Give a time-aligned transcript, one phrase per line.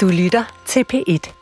[0.00, 1.32] Du lytter til P1.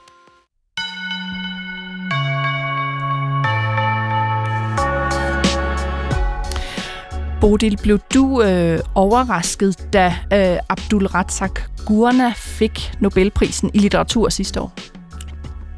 [7.40, 14.60] Bodil, blev du øh, overrasket, da øh, Abdul Razak Gurna fik Nobelprisen i litteratur sidste
[14.60, 14.72] år?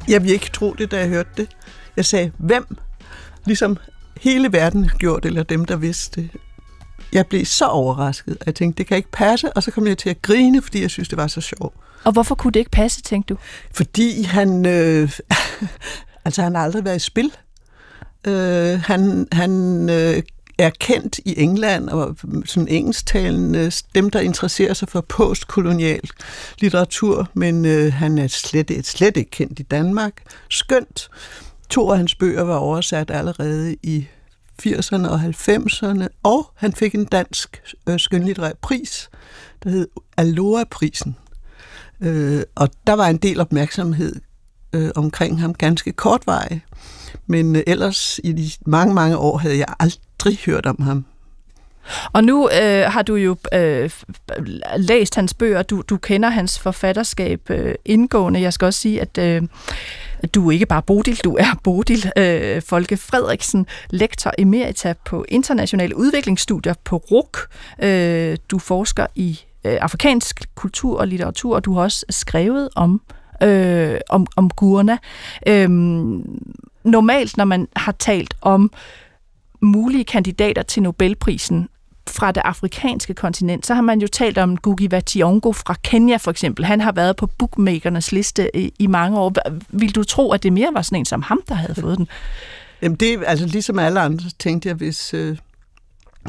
[0.07, 1.49] Jeg ville ikke tro det, da jeg hørte det.
[1.95, 2.77] Jeg sagde, hvem?
[3.45, 3.77] Ligesom
[4.21, 6.29] hele verden gjorde det, eller dem, der vidste det.
[7.13, 9.97] Jeg blev så overrasket, at jeg tænkte, det kan ikke passe, og så kom jeg
[9.97, 11.75] til at grine, fordi jeg synes, det var så sjovt.
[12.03, 13.39] Og hvorfor kunne det ikke passe, tænkte du?
[13.73, 15.11] Fordi han, øh,
[16.25, 17.31] altså han har aldrig været i spil.
[18.27, 20.23] Øh, han han øh,
[20.57, 26.09] er kendt i England og sådan engelsktalende, dem der interesserer sig for postkolonial
[26.59, 30.13] litteratur, men øh, han er slet, slet ikke kendt i Danmark.
[30.49, 31.09] Skønt.
[31.69, 34.07] To af hans bøger var oversat allerede i
[34.65, 39.09] 80'erne og 90'erne, og han fik en dansk øh, skønlitterær pris,
[39.63, 39.87] der hed
[40.17, 41.15] Aloha-prisen.
[42.01, 44.15] Øh, og der var en del opmærksomhed
[44.73, 46.59] øh, omkring ham ganske kortvarigt.
[47.27, 51.05] Men øh, ellers i de mange, mange år havde jeg aldrig hørt om ham.
[52.13, 53.89] Og nu øh, har du jo øh,
[54.77, 58.41] læst hans bøger, du, du kender hans forfatterskab øh, indgående.
[58.41, 59.41] Jeg skal også sige, at øh,
[60.35, 65.97] du er ikke bare Bodil, du er Bodil øh, Folke Frederiksen, lektor emerita på internationale
[65.97, 67.37] udviklingsstudier på RUK.
[67.83, 73.01] Øh, du forsker i øh, afrikansk kultur og litteratur, og du har også skrevet om
[73.43, 74.97] øh, om, om Gurna.
[75.47, 75.69] Øh,
[76.83, 78.71] normalt, når man har talt om
[79.61, 81.69] mulige kandidater til Nobelprisen
[82.09, 86.17] fra det afrikanske kontinent, så har man jo talt om Gugi wa Thiong'o fra Kenya
[86.17, 86.65] for eksempel.
[86.65, 89.33] Han har været på bookmakernes liste i, i mange år.
[89.69, 92.07] Vil du tro, at det mere var sådan en som ham, der havde fået den?
[92.81, 95.37] Jamen det altså ligesom alle andre, tænkte jeg, hvis, øh,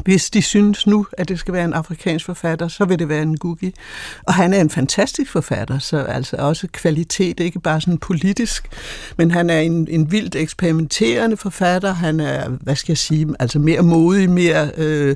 [0.01, 3.21] hvis de synes nu, at det skal være en afrikansk forfatter, så vil det være
[3.21, 3.73] en Gugi.
[4.23, 8.69] Og han er en fantastisk forfatter, så altså også kvalitet, ikke bare sådan politisk,
[9.17, 11.93] men han er en, en vildt eksperimenterende forfatter.
[11.93, 15.15] Han er, hvad skal jeg sige, altså mere modig, mere øh,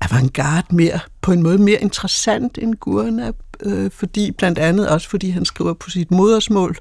[0.00, 5.30] avantgarde, mere, på en måde mere interessant end Gurna, øh, fordi blandt andet også fordi
[5.30, 6.76] han skriver på sit modersmål,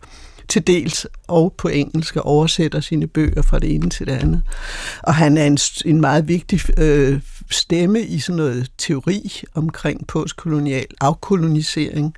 [0.47, 4.41] til dels og på engelsk og oversætter sine bøger fra det ene til det andet.
[5.03, 7.21] Og han er en, en meget vigtig øh,
[7.51, 12.15] stemme i sådan noget teori omkring postkolonial afkolonisering.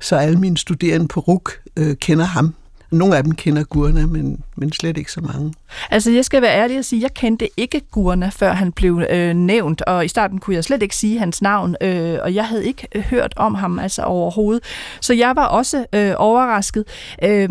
[0.00, 2.54] Så alle mine studerende på RUK øh, kender ham
[2.90, 5.54] nogle af dem kender Gurna, men, men slet ikke så mange.
[5.90, 9.34] Altså, jeg skal være ærlig og sige, jeg kendte ikke Gurna, før han blev øh,
[9.34, 12.66] nævnt, og i starten kunne jeg slet ikke sige hans navn, øh, og jeg havde
[12.66, 14.64] ikke øh, hørt om ham altså overhovedet.
[15.00, 16.84] Så jeg var også øh, overrasket.
[17.22, 17.48] Øh,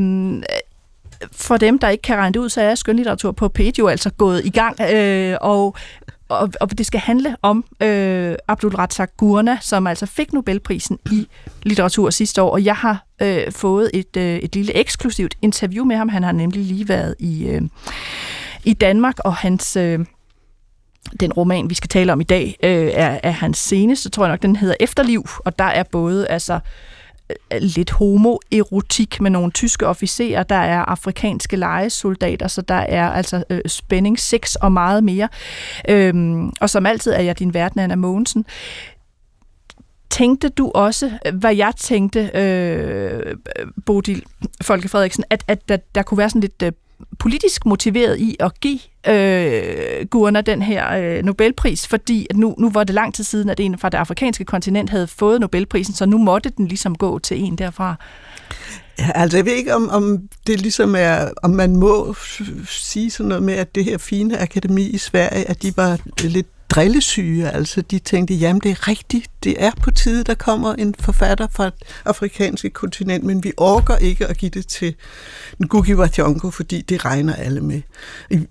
[1.32, 4.10] for dem, der ikke kan regne det ud, så er skønlitteratur på P1 jo altså
[4.10, 5.76] gået i gang, øh, og
[6.30, 11.28] og, og det skal handle om øh, Abdul Razak Gurna, som altså fik Nobelprisen i
[11.64, 15.96] litteratur sidste år, og jeg har øh, fået et, øh, et lille eksklusivt interview med
[15.96, 16.10] ham.
[16.10, 17.62] Han har nemlig lige været i, øh,
[18.64, 19.76] i Danmark, og hans...
[19.76, 20.00] Øh,
[21.20, 24.32] den roman, vi skal tale om i dag, øh, er, er hans seneste, tror jeg
[24.32, 26.60] nok, den hedder Efterliv, og der er både altså Øh,
[27.30, 33.10] Øh, øh, lidt homoerotik med nogle tyske officerer, der er afrikanske legesoldater, så der er
[33.10, 35.30] altså øh, spænding, sex og meget mere.
[35.90, 38.46] Øhm, og som altid er jeg din verden, Anna Mogensen.
[40.10, 43.36] Tænkte du også, hvad jeg tænkte, øh,
[43.86, 44.24] Bodil
[44.62, 46.72] Folke Frederiksen, at, at der, der kunne være sådan lidt øh,
[47.20, 52.70] politisk motiveret i at give øh, Gurna den her øh, Nobelpris, fordi at nu, nu
[52.70, 56.06] var det lang tid siden, at en fra det afrikanske kontinent havde fået Nobelprisen, så
[56.06, 57.96] nu måtte den ligesom gå til en derfra.
[59.00, 62.16] Ja, altså jeg ved ikke, om, om det ligesom er, om man må
[62.68, 66.48] sige sådan noget med, at det her fine akademi i Sverige, at de var lidt
[66.76, 67.50] drillesyge.
[67.50, 71.48] Altså, de tænkte, jamen det er rigtigt, det er på tide, der kommer en forfatter
[71.52, 71.74] fra et
[72.06, 74.96] afrikanske kontinent, men vi orker ikke at give det til
[75.62, 77.82] Ngugi wa Thiong'o, fordi det regner alle med.
[78.30, 78.48] I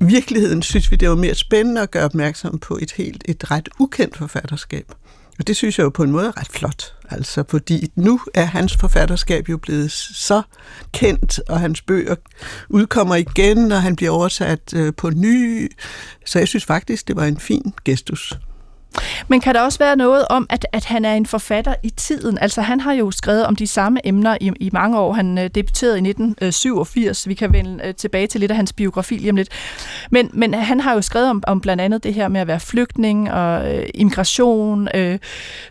[0.00, 3.68] virkeligheden synes vi, det var mere spændende at gøre opmærksom på et helt, et ret
[3.78, 4.92] ukendt forfatterskab.
[5.38, 8.44] Og det synes jeg jo på en måde er ret flot, altså fordi nu er
[8.44, 10.42] hans forfatterskab jo blevet så
[10.92, 12.14] kendt, og hans bøger
[12.68, 15.70] udkommer igen, og han bliver oversat øh, på ny.
[16.26, 18.38] Så jeg synes faktisk, det var en fin gestus.
[19.28, 22.38] Men kan der også være noget om, at, at han er en forfatter i tiden?
[22.38, 25.12] Altså han har jo skrevet om de samme emner i, i mange år.
[25.12, 27.28] Han øh, debuterede i 1987.
[27.28, 29.48] Vi kan vende øh, tilbage til lidt af hans biografi lige om lidt.
[30.10, 32.60] Men, men han har jo skrevet om, om blandt andet det her med at være
[32.60, 35.18] flygtning og øh, immigration, øh,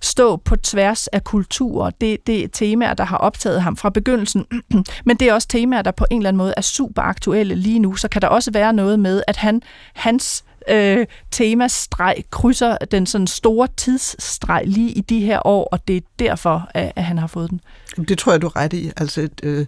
[0.02, 1.90] stå på tværs af kulturer.
[1.90, 4.46] Det, det er temaer, der har optaget ham fra begyndelsen.
[5.06, 7.80] men det er også temaer, der på en eller anden måde er super aktuelle lige
[7.80, 7.96] nu.
[7.96, 9.62] Så kan der også være noget med, at han,
[9.94, 15.98] hans øh, temastreg krydser den sådan store tidsstreg lige i de her år, og det
[15.98, 17.62] er derfor, at, at han har fået den.
[18.08, 18.92] Det tror jeg, du er ret i.
[18.98, 19.66] Altså, øh,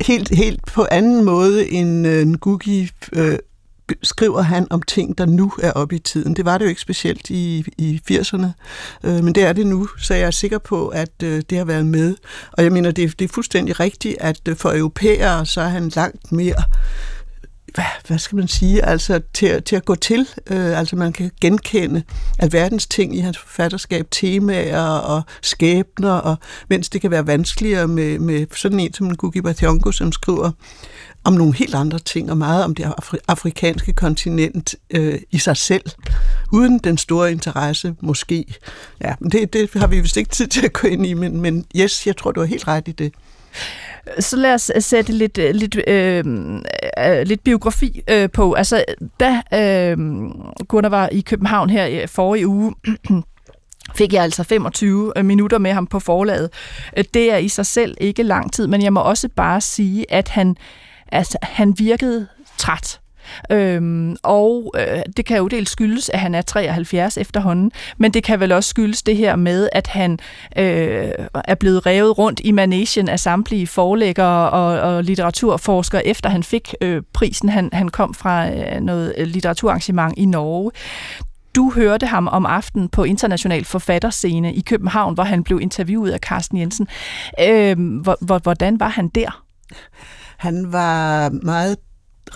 [0.00, 3.38] helt, helt på anden måde end øh, Ngugi øh,
[4.02, 6.36] skriver han om ting, der nu er oppe i tiden.
[6.36, 8.46] Det var det jo ikke specielt i, i 80'erne,
[9.04, 11.64] øh, men det er det nu, så jeg er sikker på, at øh, det har
[11.64, 12.16] været med.
[12.52, 15.88] Og jeg mener, det, det er fuldstændig rigtigt, at øh, for europæere, så er han
[15.88, 16.62] langt mere
[17.74, 20.28] hvad, hvad skal man sige, altså til, til at gå til.
[20.50, 22.02] Øh, altså man kan genkende
[22.38, 26.36] alverdens ting i hans forfatterskab, temaer og skæbner, og
[26.68, 30.50] mens det kan være vanskeligere med, med sådan en som Gugi Bationgo, som skriver
[31.24, 35.56] om nogle helt andre ting, og meget om det afri- afrikanske kontinent øh, i sig
[35.56, 35.84] selv,
[36.52, 38.54] uden den store interesse måske.
[39.00, 41.66] Ja, det, det har vi vist ikke tid til at gå ind i, men, men
[41.76, 43.12] yes, jeg tror, du har helt ret i det.
[44.18, 48.52] Så lad os øh, sætte lidt, øh, lidt, øh, øh, øh, lidt biografi øh, på.
[48.52, 48.84] Altså,
[49.20, 49.96] da øh,
[50.68, 52.74] Gunnar var i København her forrige uge,
[53.98, 56.50] fik jeg altså 25 minutter med ham på forlaget.
[57.14, 60.28] Det er i sig selv ikke lang tid, men jeg må også bare sige, at
[60.28, 60.56] han,
[61.12, 62.26] altså, han virkede
[62.58, 63.01] træt.
[63.50, 68.24] Øhm, og øh, det kan jo dels skyldes, at han er 73 efterhånden, men det
[68.24, 70.18] kan vel også skyldes det her med, at han
[70.56, 71.10] øh,
[71.44, 76.74] er blevet revet rundt i managen af samtlige forlæggere og, og litteraturforskere, efter han fik
[76.80, 77.48] øh, prisen.
[77.48, 80.70] Han, han kom fra øh, noget øh, litteraturarrangement i Norge.
[81.54, 86.18] Du hørte ham om aftenen på International Forfatterscene i København, hvor han blev interviewet af
[86.18, 86.88] Carsten Jensen.
[87.40, 87.76] Øh,
[88.20, 89.44] hvordan var han der?
[90.36, 91.76] Han var meget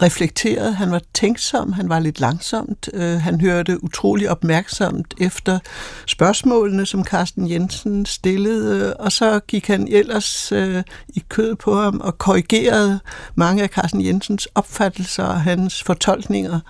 [0.02, 5.58] reflekteret, han var tænksom, han var lidt langsomt, øh, han hørte utrolig opmærksomt efter
[6.06, 12.00] spørgsmålene, som Carsten Jensen stillede, og så gik han ellers øh, i kød på ham
[12.00, 13.00] og korrigerede
[13.34, 16.60] mange af Carsten Jensens opfattelser og hans fortolkninger.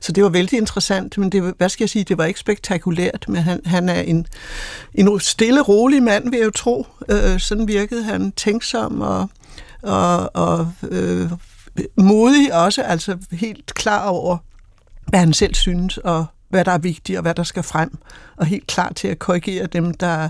[0.00, 3.24] Så det var vældig interessant, men det, hvad skal jeg sige, det var ikke spektakulært,
[3.28, 4.26] men han, han er en,
[4.94, 6.86] en stille, rolig mand, vil jeg jo tro.
[7.08, 9.30] Øh, sådan virkede han tænksom og,
[9.82, 11.30] og, og øh,
[11.96, 14.36] modig også, altså helt klar over,
[15.06, 17.98] hvad han selv synes, og hvad der er vigtigt, og hvad der skal frem,
[18.36, 20.28] og helt klar til at korrigere dem, der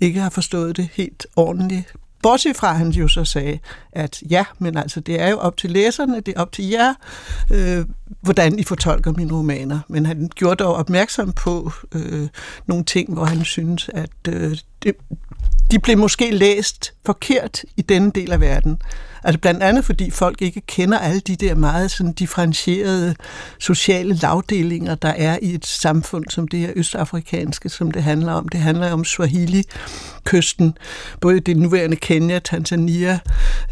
[0.00, 1.94] ikke har forstået det helt ordentligt.
[2.22, 3.58] Bortset fra, at han jo så sagde,
[3.92, 6.94] at ja, men altså, det er jo op til læserne, det er op til jer,
[7.50, 7.84] øh,
[8.20, 9.80] hvordan I fortolker mine romaner.
[9.88, 12.28] Men han gjorde dog opmærksom på øh,
[12.66, 14.96] nogle ting, hvor han synes, at øh, det,
[15.70, 18.78] de blev måske læst forkert i denne del af verden.
[19.24, 23.14] Altså blandt andet fordi folk ikke kender alle de der meget sådan differentierede
[23.58, 28.48] sociale lavdelinger, der er i et samfund som det her østafrikanske, som det handler om.
[28.48, 30.78] Det handler om Swahili-kysten,
[31.20, 33.18] både det nuværende Kenya, Tanzania,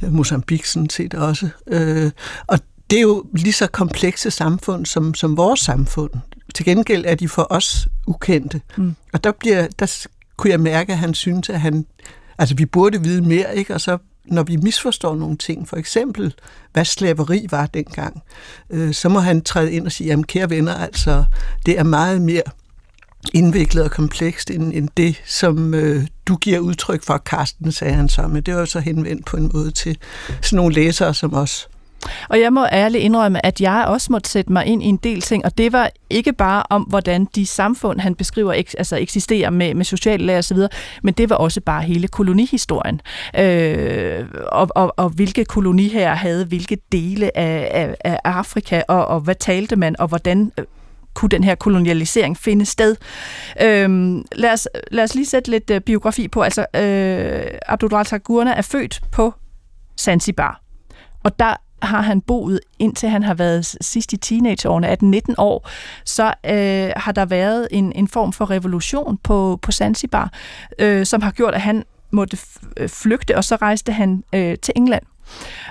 [0.03, 1.49] Mozambique sådan set også.
[1.67, 2.11] Øh,
[2.47, 2.59] og
[2.91, 6.11] det er jo lige så komplekse samfund som, som vores samfund.
[6.55, 8.61] Til gengæld er de for os ukendte.
[8.77, 8.97] Mm.
[9.13, 10.07] Og der, bliver, der
[10.39, 11.87] kunne jeg mærke, at han synes, at han,
[12.39, 13.75] altså vi burde vide mere, ikke?
[13.75, 16.35] Og så når vi misforstår nogle ting, for eksempel
[16.73, 18.23] hvad slaveri var dengang,
[18.71, 21.25] øh, så må han træde ind og sige, jamen kære venner, altså
[21.67, 22.43] det er meget mere
[23.35, 28.09] indviklet og komplekst end, end det, som øh, du giver udtryk for, Karsten, sagde han
[28.09, 28.27] så.
[28.27, 29.99] Men det var jo så henvendt på en måde til
[30.43, 31.69] sådan nogle læsere som os.
[32.29, 35.21] Og jeg må ærligt indrømme, at jeg også måtte sætte mig ind i en del
[35.21, 39.51] ting, og det var ikke bare om, hvordan de samfund, han beskriver, eks, altså eksisterer
[39.51, 40.59] med, med sociale lag osv.,
[41.03, 43.01] men det var også bare hele kolonihistorien.
[43.39, 49.21] Øh, og, og, og hvilke koloniherrer havde hvilke dele af, af, af Afrika, og, og
[49.21, 50.65] hvad talte man, og hvordan øh,
[51.15, 52.97] kunne den her kolonialisering finde sted.
[53.63, 56.43] Øhm, lad, os, lad os lige sætte lidt øh, biografi på.
[56.43, 59.35] Altså, øh, Abdul Razak Gurna er født på
[60.01, 60.61] Zanzibar.
[61.25, 64.93] Og der har han boet, indtil han har været sidst i teenageårene,
[65.29, 65.69] 18-19 år,
[66.05, 70.33] så øh, har der været en, en form for revolution på, på Zanzibar,
[70.79, 72.39] øh, som har gjort, at han måtte
[72.77, 75.03] øh, flygte, og så rejste han øh, til England.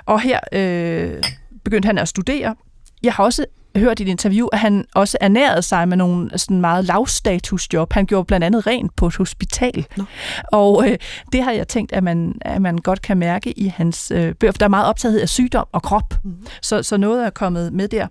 [0.05, 1.23] Og her øh,
[1.63, 2.55] begyndte han at studere.
[3.03, 3.45] Jeg har også
[3.79, 7.93] hørt i et interview, at han også ernærede sig med nogle sådan meget lavstatusjob.
[7.93, 9.85] Han gjorde blandt andet rent på et hospital.
[9.97, 10.03] No.
[10.51, 10.97] Og øh,
[11.33, 14.51] det har jeg tænkt, at man, at man godt kan mærke i hans øh, bøger,
[14.51, 16.13] for der er meget optagethed af sygdom og krop.
[16.23, 16.35] Mm.
[16.61, 18.07] Så, så noget er kommet med der.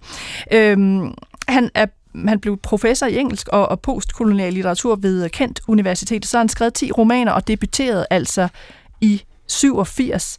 [0.53, 1.15] Øhm,
[1.49, 1.87] han er
[2.29, 6.27] han blev professor i engelsk og, og postkolonial litteratur ved Kent Universitet.
[6.27, 8.49] Så har han skrevet 10 romaner og debuterede altså
[9.01, 10.39] i 87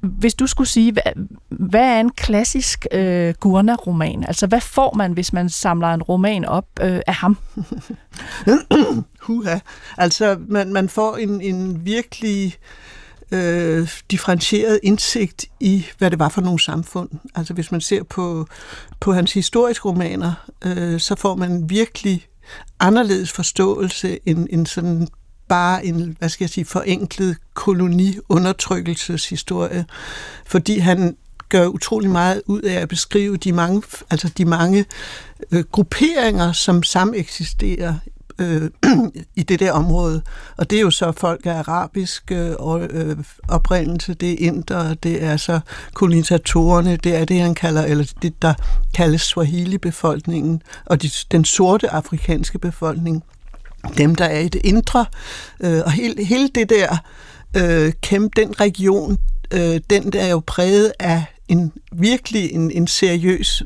[0.00, 4.24] hvis du skulle sige, hvad, hvad er en klassisk øh, Gurna-roman?
[4.24, 7.38] Altså, hvad får man, hvis man samler en roman op øh, af ham?
[9.26, 9.58] Huha.
[9.98, 12.56] Altså, man, man får en, en virkelig
[13.32, 17.10] øh, differentieret indsigt i, hvad det var for nogle samfund.
[17.34, 18.46] Altså hvis man ser på,
[19.00, 20.32] på hans historiske romaner,
[20.64, 22.26] øh, så får man virkelig
[22.80, 25.08] anderledes forståelse end, end sådan
[25.48, 29.84] bare en, hvad skal jeg sige, forenklet koloniundertrykkelseshistorie,
[30.46, 31.16] fordi han
[31.48, 34.84] gør utrolig meget ud af at beskrive de mange, altså de mange
[35.50, 37.94] øh, grupperinger, som sameksisterer
[38.38, 38.70] øh,
[39.40, 40.22] i det der område.
[40.56, 42.54] Og det er jo så folk af arabisk øh,
[42.90, 43.16] øh
[43.48, 45.60] oprindelse, det er indre, det er så
[45.94, 48.54] kolonisatorerne, det er det, han kalder, eller det, der
[48.94, 53.24] kaldes Swahili-befolkningen, og de, den sorte afrikanske befolkning,
[53.98, 55.06] dem, der er i det indre.
[55.60, 56.96] Øh, og hele, hele det der
[57.56, 59.18] øh, kæmpe, den region,
[59.54, 63.62] øh, den der er jo præget af en virkelig en, en seriøs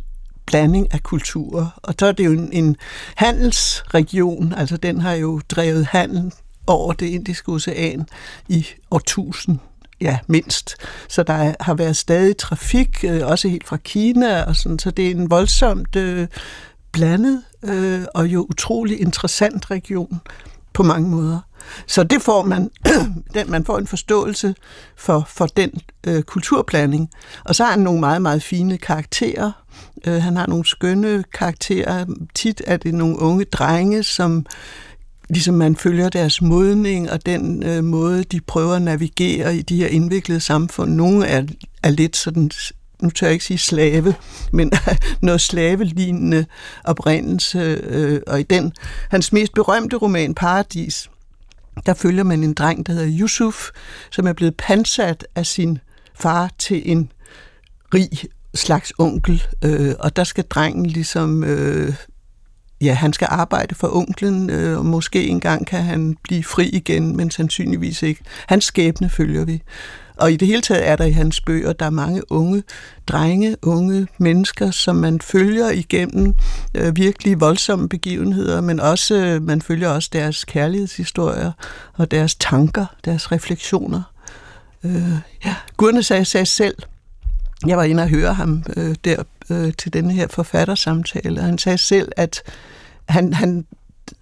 [0.47, 1.81] blanding af kulturer.
[1.83, 2.77] Og så er det jo en, en
[3.17, 6.33] handelsregion, altså den har jo drevet handel
[6.67, 8.07] over det indiske ocean
[8.49, 9.59] i årtusind,
[10.01, 10.77] ja, mindst.
[11.09, 15.07] Så der har været stadig trafik, øh, også helt fra Kina, og sådan, så det
[15.07, 16.29] er en voldsomt øh,
[16.93, 20.21] blandet øh, og jo utrolig interessant region
[20.73, 21.41] på mange måder.
[21.87, 22.71] Så det får man,
[23.35, 24.55] den, man får en forståelse
[24.97, 25.71] for, for den
[26.07, 27.11] øh, kulturplanning.
[27.45, 29.53] Og så har han nogle meget, meget fine karakterer.
[30.07, 32.05] Øh, han har nogle skønne karakterer.
[32.35, 34.47] Tit er det nogle unge drenge, som
[35.29, 39.77] ligesom man følger deres modning og den øh, måde, de prøver at navigere i de
[39.77, 40.95] her indviklede samfund.
[40.95, 41.43] Nogle er,
[41.83, 42.51] er lidt sådan
[43.03, 44.15] nu tør jeg ikke sige slave,
[44.53, 44.73] men
[45.23, 46.47] noget slavelignende
[46.85, 47.59] oprindelse.
[47.83, 48.73] Øh, og i den,
[49.11, 51.11] hans mest berømte roman, Paradis,
[51.87, 53.71] der følger man en dreng, der hedder Yusuf,
[54.11, 55.79] som er blevet pansat af sin
[56.15, 57.13] far til en
[57.95, 58.11] rig
[58.55, 61.95] slags onkel, øh, og der skal drengen ligesom, øh,
[62.81, 67.17] ja, han skal arbejde for onklen, øh, og måske engang kan han blive fri igen,
[67.17, 68.21] men sandsynligvis ikke.
[68.49, 69.63] Hans skæbne følger vi.
[70.23, 72.63] Og i det hele taget er der i hans bøger, der er mange unge
[73.07, 76.35] drenge, unge mennesker, som man følger igennem
[76.75, 81.53] øh, virkelig voldsomme begivenheder, men også øh, man følger også deres kærlighedshistorier
[81.95, 84.03] og deres tanker, deres refleksioner.
[84.85, 85.13] Øh,
[85.45, 86.77] ja, Gurne sagde, sagde selv,
[87.67, 91.59] jeg var inde og høre ham øh, der øh, til denne her forfattersamtale, og han
[91.59, 92.43] sagde selv, at
[93.09, 93.67] han, han,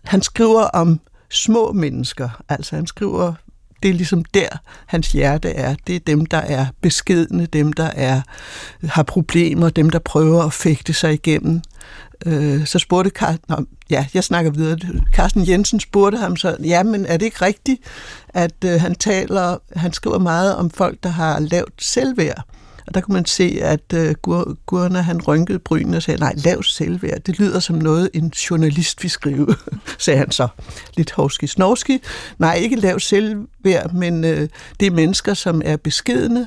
[0.04, 3.34] han skriver om små mennesker, altså han skriver
[3.82, 4.48] det er ligesom der,
[4.86, 5.74] hans hjerte er.
[5.86, 8.20] Det er dem, der er beskedne, dem, der er
[8.84, 11.62] har problemer, dem, der prøver at fægte sig igennem.
[12.26, 14.78] Øh, så spurgte Carsten, ja, jeg snakker videre.
[15.12, 17.80] Carsten Jensen spurgte ham så, ja, men er det ikke rigtigt,
[18.28, 22.44] at øh, han taler, han skriver meget om folk, der har lavt selvværd?
[22.86, 26.34] Og der kunne man se, at øh, uh, Gurner han rynkede brynene og sagde, nej,
[26.36, 29.54] lav selvværd, det lyder som noget, en journalist vil skrive,
[29.98, 30.48] sagde han så.
[30.96, 31.98] Lidt hovski snovski.
[32.38, 34.30] Nej, ikke lav selvværd, men uh,
[34.80, 36.46] det er mennesker, som er beskedende,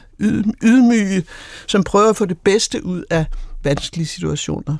[0.63, 1.23] ydmyge,
[1.67, 3.25] som prøver at få det bedste ud af
[3.63, 4.77] vanskelige situationer.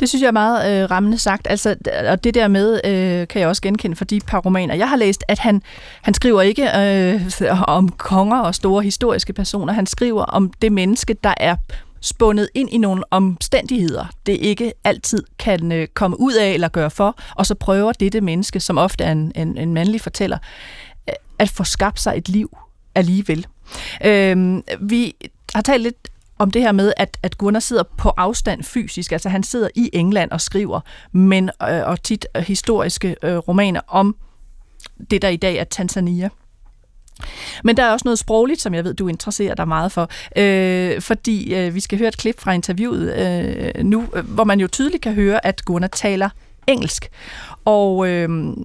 [0.00, 1.46] Det synes jeg er meget øh, rammende sagt.
[1.50, 1.76] Altså,
[2.08, 4.96] og det der med, øh, kan jeg også genkende for de par romaner, jeg har
[4.96, 5.62] læst, at han,
[6.02, 9.72] han skriver ikke øh, om konger og store historiske personer.
[9.72, 11.56] Han skriver om det menneske, der er
[12.00, 16.90] spundet ind i nogle omstændigheder, det ikke altid kan øh, komme ud af eller gøre
[16.90, 20.38] for, og så prøver dette menneske, som ofte er en, en, en mandlig fortæller,
[21.08, 22.56] øh, at få skabt sig et liv
[22.94, 23.46] alligevel.
[24.04, 25.14] Øh, vi
[25.54, 26.09] har talt lidt
[26.40, 29.90] om det her med, at, at Gunnar sidder på afstand fysisk, altså han sidder i
[29.92, 30.80] England og skriver,
[31.12, 34.16] men øh, og tit øh, historiske øh, romaner om
[35.10, 36.28] det, der i dag er Tanzania.
[37.64, 41.00] Men der er også noget sprogligt, som jeg ved, du interesserer dig meget for, øh,
[41.00, 44.66] fordi øh, vi skal høre et klip fra interviewet øh, nu, øh, hvor man jo
[44.66, 46.30] tydeligt kan høre, at Gunnar taler
[46.66, 47.08] engelsk.
[47.64, 48.56] Og øh,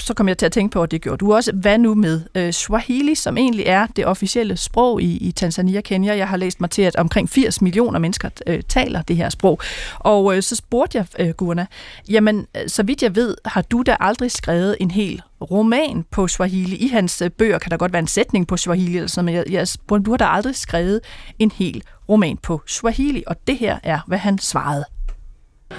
[0.00, 1.52] så kom jeg til at tænke på, at det gjorde du også.
[1.52, 6.16] Hvad nu med øh, Swahili, som egentlig er det officielle sprog i, i Tanzania Kenya?
[6.16, 9.60] Jeg har læst mig til, at omkring 80 millioner mennesker øh, taler det her sprog.
[9.98, 11.66] Og øh, så spurgte jeg øh, Gurna,
[12.10, 16.28] jamen, øh, så vidt jeg ved, har du da aldrig skrevet en hel roman på
[16.28, 16.76] Swahili?
[16.76, 19.34] I hans øh, bøger kan der godt være en sætning på Swahili, eller sådan, men
[19.34, 21.00] jeg, jeg spurgte, du har da aldrig skrevet
[21.38, 24.84] en hel roman på Swahili, og det her er, hvad han svarede.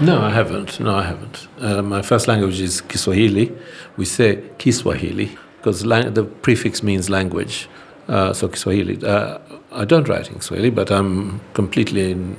[0.02, 0.80] No, I haven't.
[0.80, 1.48] No, I haven't.
[1.60, 3.52] Uh, my first language is Kiswahili.
[3.98, 7.68] We say Kiswahili because lang- the prefix means language.
[8.08, 9.04] Uh, so Kiswahili.
[9.06, 9.40] Uh,
[9.74, 12.38] I don't write in Kiswahili, but I'm completely in,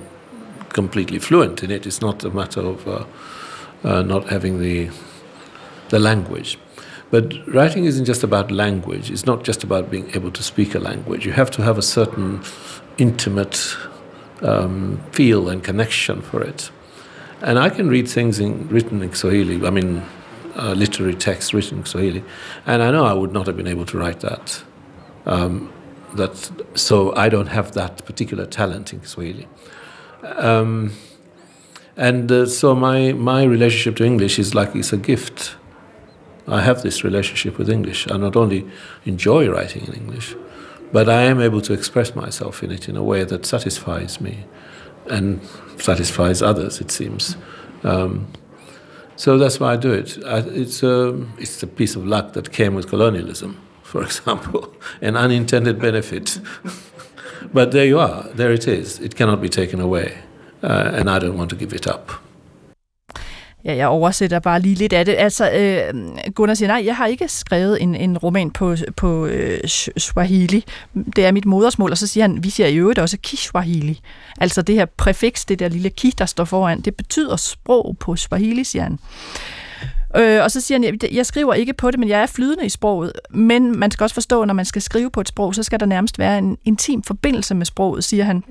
[0.71, 1.87] completely fluent in it.
[1.87, 3.05] It's not a matter of uh,
[3.85, 4.89] uh, not having the
[5.91, 6.57] the language.
[7.11, 9.11] But writing isn't just about language.
[9.11, 11.27] It's not just about being able to speak a language.
[11.27, 12.41] You have to have a certain
[12.97, 13.77] intimate
[14.41, 16.71] um, feel and connection for it.
[17.43, 20.03] And I can read things in, written in Swahili, I mean,
[20.57, 22.23] uh, literary texts written in Swahili,
[22.67, 24.65] and I know I would not have been able to write that
[25.27, 25.73] Um,
[26.17, 29.47] that so I don't have that particular talent in Swahili.
[30.23, 30.93] Um,
[31.97, 35.57] and uh, so my my relationship to English is like it's a gift.
[36.49, 38.11] I have this relationship with English.
[38.11, 38.67] I not only
[39.05, 40.35] enjoy writing in English,
[40.93, 44.35] but I am able to express myself in it in a way that satisfies me
[45.11, 45.41] and
[45.79, 46.81] satisfies others.
[46.81, 47.37] It seems.
[47.83, 48.29] Um,
[49.17, 50.19] so that's why I do it.
[50.25, 55.17] I, it's a it's a piece of luck that came with colonialism, for example, an
[55.17, 56.41] unintended benefit.
[57.53, 58.23] but there you are.
[58.35, 58.99] There it is.
[59.01, 60.19] It cannot be taken away,
[60.63, 62.11] uh, and I don't want to give it up.
[63.65, 65.15] Ja, jeg oversætter bare lige lidt af det.
[65.19, 65.95] Altså, øh,
[66.35, 69.61] Gunnar siger, nej, jeg har ikke skrevet en, en roman på, på øh,
[69.97, 70.65] Swahili.
[71.17, 71.91] Det er mit modersmål.
[71.91, 74.01] Og så siger han, vi siger i øvrigt også Kiswahili.
[74.41, 78.17] Altså det her præfiks, det der lille ki, der står foran, det betyder sprog på
[78.17, 78.99] Swahili, siger han.
[80.17, 82.69] Øh, og så siger han, jeg skriver ikke på det, men jeg er flydende i
[82.69, 83.13] sproget.
[83.31, 85.87] Men man skal også forstå, når man skal skrive på et sprog, så skal der
[85.87, 88.45] nærmest være en intim forbindelse med sproget, siger han.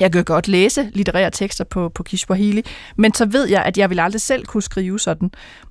[0.00, 2.62] Jeg kan godt læse litterære tekster på, på Kiswahili,
[2.96, 5.30] men så ved jeg, at jeg vil aldrig selv kunne skrive sådan.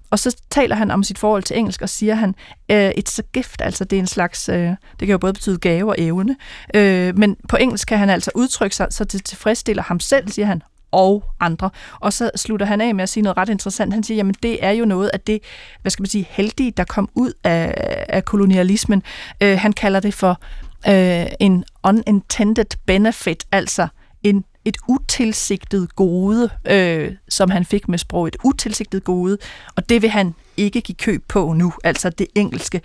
[0.10, 2.30] Og så taler han om sit forhold til engelsk, og siger han,
[2.74, 5.58] uh, it's a gift, altså det er en slags, øh, det kan jo både betyde
[5.58, 6.36] gave og evne,
[6.76, 10.46] uh, men på engelsk kan han altså udtrykke sig, så det tilfredsstiller ham selv, siger
[10.46, 11.70] han, og andre.
[12.00, 13.94] Og så slutter han af med at sige noget ret interessant.
[13.94, 15.40] Han siger, jamen det er jo noget af det,
[15.82, 17.74] hvad skal man sige, heldige, der kom ud af,
[18.10, 19.04] af kolonialismen.
[19.44, 20.42] Uh, han kalder det for
[21.40, 23.88] en unintended benefit, altså
[24.26, 28.28] en, et utilsigtet gode, øh, som han fik med sprog.
[28.28, 29.38] Et utilsigtet gode,
[29.76, 32.82] og det vil han ikke give køb på nu, altså det engelske.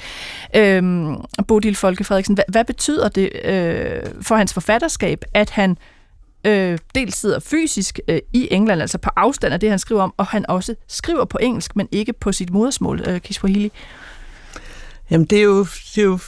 [0.57, 1.17] Øhm,
[1.49, 5.77] Bodil Folke Frederiksen, hvad, hvad betyder det øh, for hans forfatterskab, at han
[6.45, 10.15] øh, dels sidder fysisk øh, i England, altså på afstand af det, han skriver om,
[10.17, 13.73] og han også skriver på engelsk, men ikke på sit modersmål, øh, Kiswahili?
[15.11, 16.19] Jamen, det er jo, det er jo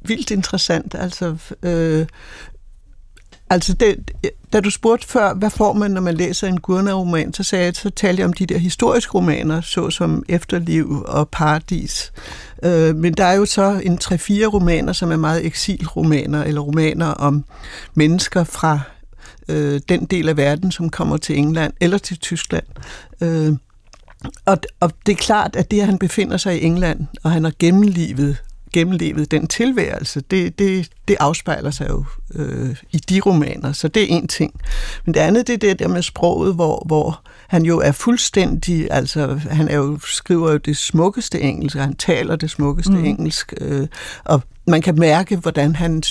[0.00, 0.94] vildt interessant.
[0.94, 2.06] Altså, øh,
[3.52, 4.10] Altså, det,
[4.52, 7.74] da du spurgte før, hvad får man, når man læser en Gurner-roman, så, sagde jeg,
[7.74, 12.12] så talte jeg om de der historiske romaner, såsom Efterliv og Paradis.
[12.62, 17.06] Øh, men der er jo så en tre-fire romaner, som er meget eksilromaner, eller romaner
[17.06, 17.44] om
[17.94, 18.80] mennesker fra
[19.48, 22.64] øh, den del af verden, som kommer til England eller til Tyskland.
[23.20, 23.52] Øh,
[24.46, 27.44] og, og det er klart, at det, at han befinder sig i England, og han
[27.44, 32.04] har gennemlivet gennemlevet den tilværelse, det, det, det afspejler sig jo
[32.34, 34.60] øh, i de romaner, så det er en ting.
[35.04, 38.88] Men det andet, det er det der med sproget, hvor, hvor han jo er fuldstændig,
[38.90, 43.04] altså han er jo, skriver jo det smukkeste engelsk, og han taler det smukkeste mm.
[43.04, 43.86] engelsk, øh,
[44.24, 46.02] og man kan mærke, hvordan han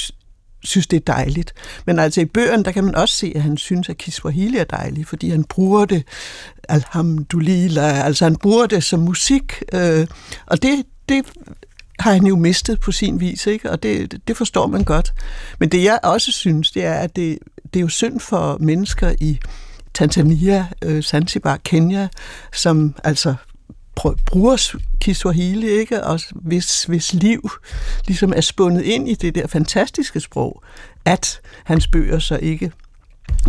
[0.64, 1.54] synes, det er dejligt.
[1.86, 4.64] Men altså i bøgerne, der kan man også se, at han synes, at Kiswahili er
[4.64, 6.04] dejligt, fordi han bruger det,
[6.70, 10.08] alhamdulillah, altså han bruger det som musik, øh,
[10.46, 11.26] og det, det
[12.02, 13.72] har han jo mistet på sin vis, ikke?
[13.72, 15.14] og det, det forstår man godt.
[15.60, 17.40] Men det jeg også synes, det er, at det,
[17.74, 19.40] det er jo synd for mennesker i
[19.94, 22.08] Tanzania, øh, Zanzibar, Kenya,
[22.54, 23.36] som altså
[24.26, 26.04] bruger Kiswahili, ikke?
[26.04, 27.50] og hvis, hvis liv
[28.08, 30.64] ligesom er spundet ind i det der fantastiske sprog,
[31.06, 32.72] at hans bøger så ikke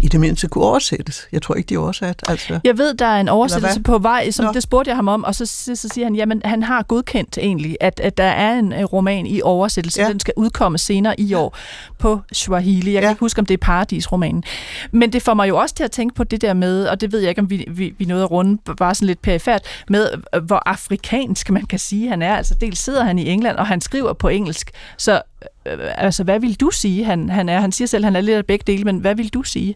[0.03, 1.29] i det mindste kunne oversættes.
[1.33, 2.23] Jeg tror ikke, de er oversat.
[2.29, 2.61] Altså.
[2.65, 4.53] Jeg ved, der er en oversættelse på vej, som Nå.
[4.53, 7.39] det spurgte jeg ham om, og så, så, så siger han, jamen han har godkendt
[7.39, 10.09] egentlig, at, at der er en roman i oversættelse, ja.
[10.09, 11.57] den skal udkomme senere i år
[11.99, 12.93] på Swahili.
[12.93, 13.11] Jeg kan ja.
[13.11, 14.45] ikke huske, om det er Paradis-romanen.
[14.91, 17.13] Men det får mig jo også til at tænke på det der med, og det
[17.13, 20.09] ved jeg ikke, om vi, vi, vi nåede at runde bare sådan lidt perifært, med
[20.43, 22.37] hvor afrikansk man kan sige, han er.
[22.37, 25.23] Altså dels sidder han i England, og han skriver på engelsk, så
[25.67, 27.61] Øh, altså, hvad vil du sige, han, han er?
[27.61, 29.75] Han siger selv, at han er lidt af begge dele, men hvad vil du sige?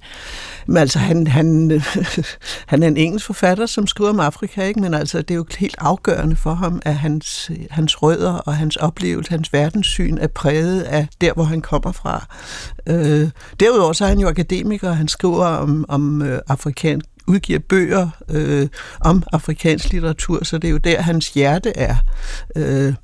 [0.66, 1.70] Men altså, han, han,
[2.72, 4.80] han er en engelsk forfatter, som skriver om Afrika, ikke?
[4.80, 8.76] men altså, det er jo helt afgørende for ham, at hans, hans rødder og hans
[8.76, 12.26] oplevelse, hans verdenssyn er præget af der, hvor han kommer fra.
[12.86, 18.08] Øh, derudover så er han jo akademiker, han skriver om, om øh, afrikansk udgiver bøger
[18.28, 18.68] øh,
[19.00, 21.96] om afrikansk litteratur, så det er jo der, hans hjerte er.
[22.56, 22.94] Øh,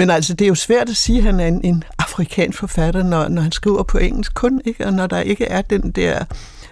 [0.00, 3.02] men altså, det er jo svært at sige, at han er en, en afrikansk forfatter,
[3.02, 4.86] når, når han skriver på engelsk kun, ikke?
[4.86, 6.24] og når der ikke er den der,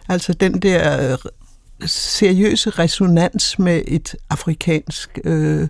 [0.09, 1.19] altså den der øh,
[1.89, 5.69] seriøse resonans med et afrikansk øh,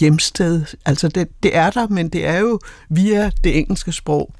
[0.00, 0.64] hjemsted.
[0.84, 4.34] Altså, det, det er der, men det er jo via det engelske sprog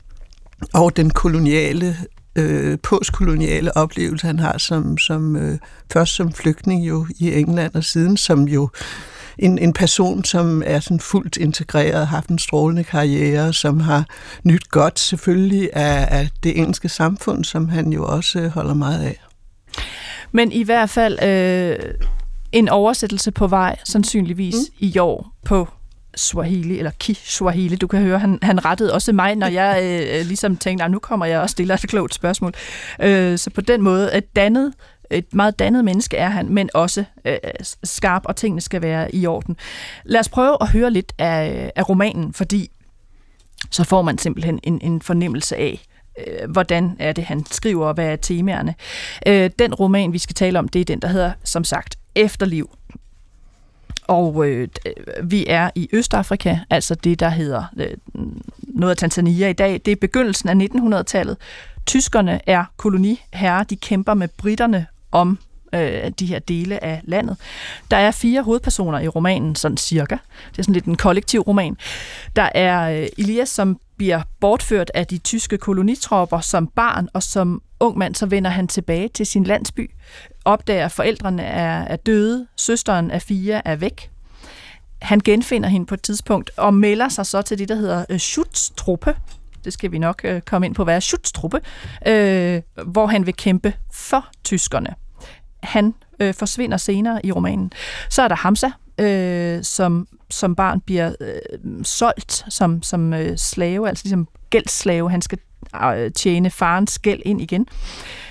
[0.74, 1.96] og den koloniale
[2.36, 5.58] øh, postkoloniale oplevelse, han har som, som øh,
[5.92, 8.68] først som flygtning jo i England, og siden som jo
[9.38, 14.04] en, en person, som er sådan fuldt integreret, har haft en strålende karriere, som har
[14.44, 19.20] nyt godt selvfølgelig af, af det engelske samfund, som han jo også holder meget af.
[20.32, 21.76] Men i hvert fald øh,
[22.52, 24.76] en oversættelse på vej, sandsynligvis mm.
[24.78, 25.68] i år på
[26.16, 27.76] Swahili, eller Ki-Swahili.
[27.76, 30.98] Du kan høre, han, han rettede også mig, når jeg øh, ligesom tænkte, at nu
[30.98, 32.52] kommer jeg og stiller et klogt spørgsmål.
[33.02, 34.72] Øh, så på den måde, et dannet
[35.10, 37.36] et meget dannet menneske er han, men også øh,
[37.84, 39.56] skarp, og tingene skal være i orden.
[40.04, 42.70] Lad os prøve at høre lidt af, af romanen, fordi
[43.70, 45.80] så får man simpelthen en, en fornemmelse af,
[46.18, 48.74] øh, hvordan er det, han skriver, og hvad er temaerne.
[49.26, 52.70] Øh, den roman, vi skal tale om, det er den, der hedder, som sagt, Efterliv.
[54.06, 57.96] Og øh, øh vi er i Østafrika, altså det, der hedder øh,
[58.62, 59.80] noget af Tanzania i dag.
[59.84, 61.36] Det er begyndelsen af 1900-tallet.
[61.86, 65.38] Tyskerne er koloniherrer, de kæmper med britterne om
[65.72, 67.36] øh, de her dele af landet.
[67.90, 70.16] Der er fire hovedpersoner i romanen, sådan cirka.
[70.50, 71.76] Det er sådan lidt en kollektiv roman.
[72.36, 77.62] Der er øh, Elias, som bliver bortført af de tyske kolonitropper som barn, og som
[77.80, 79.90] ung mand, så vender han tilbage til sin landsby,
[80.44, 84.10] opdager, at forældrene er, er døde, søsteren af fire er væk.
[85.02, 88.18] Han genfinder hende på et tidspunkt og melder sig så til det, der hedder øh,
[88.18, 89.14] Schutztruppe.
[89.66, 91.60] Det skal vi nok øh, komme ind på, være Schutztruppe,
[92.06, 94.94] øh, hvor han vil kæmpe for tyskerne.
[95.62, 97.72] Han øh, forsvinder senere i romanen.
[98.10, 103.88] Så er der Hamza, øh, som som barn bliver øh, solgt som, som øh, slave,
[103.88, 105.10] altså ligesom gældsslave.
[105.10, 105.38] Han skal
[105.96, 107.66] øh, tjene farens gæld ind igen.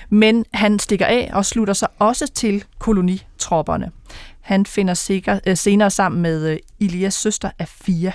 [0.09, 3.91] Men han stikker af og slutter sig også til kolonitropperne.
[4.41, 8.11] Han finder sikker, øh, senere sammen med øh, Ilias søster Afia,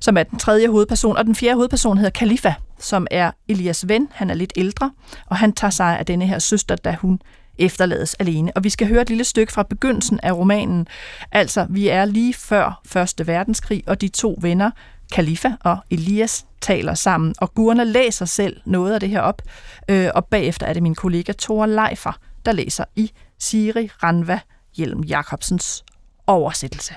[0.00, 1.16] som er den tredje hovedperson.
[1.16, 4.08] Og den fjerde hovedperson hedder Khalifa, som er Elias ven.
[4.12, 4.90] Han er lidt ældre,
[5.26, 7.20] og han tager sig af denne her søster, da hun
[7.58, 8.52] efterlades alene.
[8.56, 10.86] Og vi skal høre et lille stykke fra begyndelsen af romanen.
[11.32, 14.70] Altså, vi er lige før Første Verdenskrig, og de to venner,
[15.12, 17.34] Khalifa og Elias, taler sammen.
[17.38, 19.42] Og Gurna læser selv noget af det her op,
[19.88, 22.12] øh, og bagefter er det min kollega Thor Leifer,
[22.46, 24.40] der læser i Siri Ranva
[24.76, 25.84] Hjelm Jacobsens
[26.26, 26.94] oversættelse.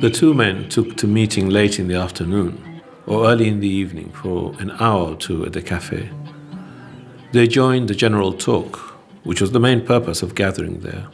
[0.00, 2.72] The two men took to meeting late in the afternoon.
[3.06, 6.10] or early in the evening for an hour or two at the cafe.
[7.32, 8.76] They joined the general talk,
[9.24, 11.08] which was the main purpose of gathering there.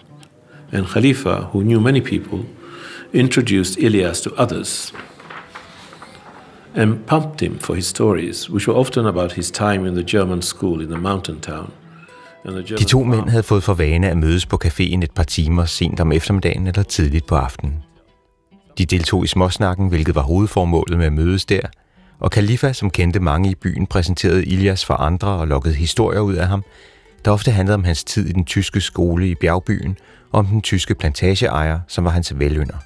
[0.71, 2.45] And Khalifa, who knew many people,
[3.13, 4.93] introduced Ilyas to others
[6.75, 10.43] and pumped him for his stories, which were often about his time in the German
[10.43, 11.73] school in the mountain town.
[12.79, 16.01] De to mænd havde fået for vane at mødes på caféen et par timer sent
[16.01, 17.83] om eftermiddagen eller tidligt på aftenen.
[18.79, 21.61] De deltog i småsnakken, hvilket var hovedformålet med at mødes der,
[22.21, 26.35] og Khalifa, som kendte mange i byen, præsenterede Ilias for andre og lokkede historier ud
[26.35, 26.65] af ham,
[27.25, 29.97] der ofte handlede om hans tid i den tyske skole i bjergbyen
[30.33, 32.77] og om den tyske plantageejer, som var hans velønder.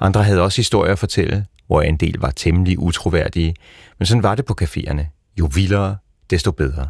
[0.00, 3.54] Andre havde også historier at fortælle, hvor en del var temmelig utroværdige,
[3.98, 5.34] men sådan var det på caféerne.
[5.38, 5.96] Jo vildere,
[6.30, 6.88] desto bedre.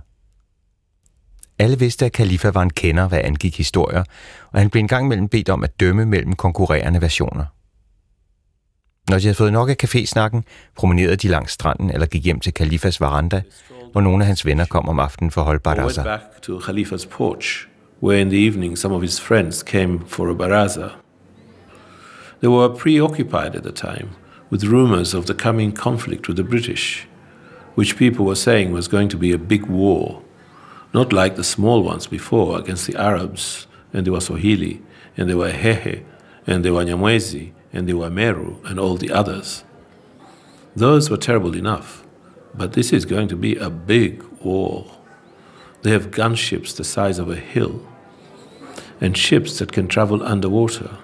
[1.59, 4.05] Alle vidste, at Khalifa var en kender, hvad angik historier,
[4.53, 7.45] og han blev engang mellem bedt om at dømme mellem konkurrerende versioner–
[9.11, 10.43] Når de havde fået nok af cafésnakken,
[10.77, 13.43] promenerede de langs stranden eller gik hjem til Khalifas veranda,
[13.93, 16.03] hvor nogle af hans venner kom om aftenen for at holde baraza.
[16.03, 17.69] back to Khalifa's porch,
[18.03, 20.89] where in the evening some of his friends came for a baraza.
[22.41, 24.09] They were preoccupied at the time
[24.53, 27.09] with rumors of the coming conflict with the British,
[27.75, 30.23] which people were saying was going to be a big war,
[30.95, 34.83] not like the small ones before against the Arabs, and they were Swahili,
[35.17, 36.05] and they were Hehe,
[36.47, 39.65] and they were Nyamwezi, and the Wameru and all the others.
[40.77, 42.05] Those were terrible enough,
[42.55, 44.87] but this is going to be a big war.
[45.83, 47.87] They have gunships the size of a hill,
[49.01, 50.99] and ships that can travel underwater,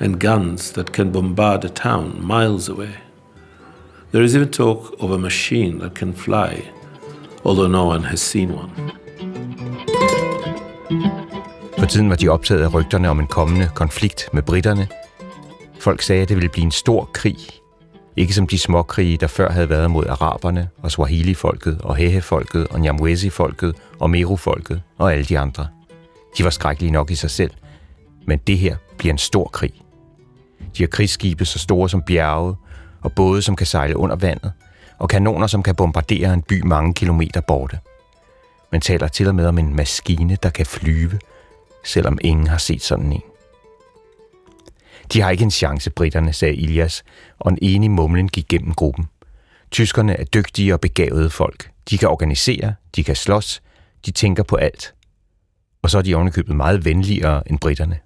[0.00, 2.96] and guns that can bombard a town miles away.
[4.10, 6.70] There is even talk of a machine that can fly,
[7.44, 8.92] although no one has seen one.
[11.84, 14.88] For tiden var de optaget af rygterne om en kommende konflikt med britterne,
[15.80, 17.36] Folk sagde, at det ville blive en stor krig.
[18.16, 22.80] Ikke som de småkrige, der før havde været mod araberne og Swahili-folket og Hehe-folket og
[22.80, 25.68] Nyamwezi-folket og Meru-folket og alle de andre.
[26.38, 27.50] De var skrækkelige nok i sig selv.
[28.26, 29.72] Men det her bliver en stor krig.
[30.76, 32.54] De har krigsskibe så store som bjerge,
[33.02, 34.52] og både som kan sejle under vandet,
[34.98, 37.78] og kanoner, som kan bombardere en by mange kilometer borte.
[38.72, 41.18] Man taler til og med om en maskine, der kan flyve,
[41.84, 43.22] selvom ingen har set sådan en.
[45.12, 47.04] De har ikke en chance, britterne, sagde Ilias,
[47.38, 49.08] og en enig mumlen gik gennem gruppen.
[49.70, 51.70] Tyskerne er dygtige og begavede folk.
[51.90, 53.62] De kan organisere, de kan slås,
[54.06, 54.94] de tænker på alt.
[55.82, 57.98] Og så er de ovenikøbet meget venligere end britterne.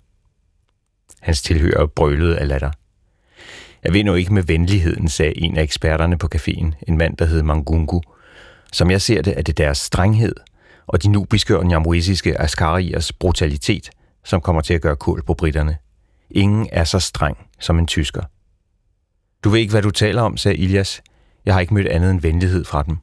[1.20, 2.70] Hans tilhører brølede af latter.
[3.84, 7.24] Jeg ved nu ikke med venligheden, sagde en af eksperterne på caféen, en mand, der
[7.24, 8.02] hed Mangungu.
[8.72, 10.34] Som jeg ser det, er det deres strenghed
[10.88, 13.90] og de nubiske og nyamwesiske askariers brutalitet,
[14.24, 15.76] som kommer til at gøre kul på britterne.
[16.30, 18.22] Ingen er så streng som en tysker.
[19.44, 21.02] Du ved ikke, hvad du taler om, sagde Ilias.
[21.46, 22.96] Jeg har ikke mødt andet end venlighed fra dem.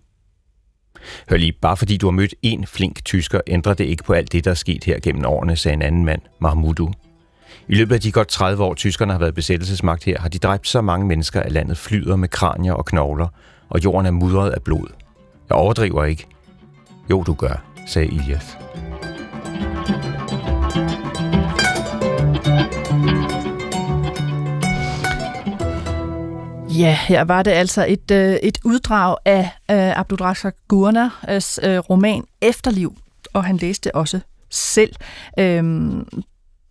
[1.29, 4.31] Hør lige, bare fordi du har mødt en flink tysker, ændrer det ikke på alt
[4.31, 6.93] det, der er sket her gennem årene, sagde en anden mand, Mahmudu.
[7.67, 10.67] I løbet af de godt 30 år, tyskerne har været besættelsesmagt her, har de dræbt
[10.67, 13.27] så mange mennesker, at landet flyder med kranier og knogler,
[13.69, 14.87] og jorden er mudret af blod.
[15.49, 16.27] Jeg overdriver ikke.
[17.09, 18.55] Jo, du gør, sagde IF.
[26.79, 32.23] Ja, her var det altså et, øh, et uddrag af øh, Abdulrazak Gurnas øh, roman
[32.41, 32.97] Efterliv,
[33.33, 34.19] og han læste også
[34.49, 34.95] selv.
[35.39, 36.07] Øhm,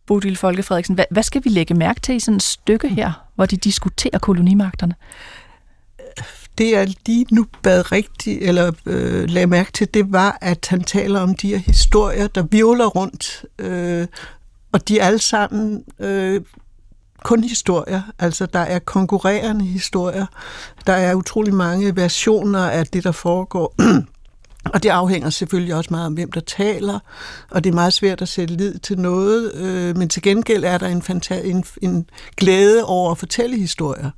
[0.07, 3.13] Bodil Folke Frederiksen, hvad, hvad skal vi lægge mærke til i sådan et stykke her,
[3.35, 4.95] hvor de diskuterer kolonimagterne?
[6.59, 10.85] Det jeg lige nu bad rigtigt, eller øh, lagde mærke til, det var, at han
[10.85, 14.07] taler om de her historier, der virvler rundt, øh,
[14.73, 16.41] og de er alle sammen øh,
[17.25, 18.03] kun historier.
[18.19, 20.27] Altså, der er konkurrerende historier.
[20.87, 23.75] Der er utrolig mange versioner af det, der foregår.
[24.73, 26.99] Og det afhænger selvfølgelig også meget om, hvem der taler,
[27.51, 30.79] og det er meget svært at sætte lid til noget, øh, men til gengæld er
[30.79, 34.11] der en, fanta- en, en glæde over at fortælle historier.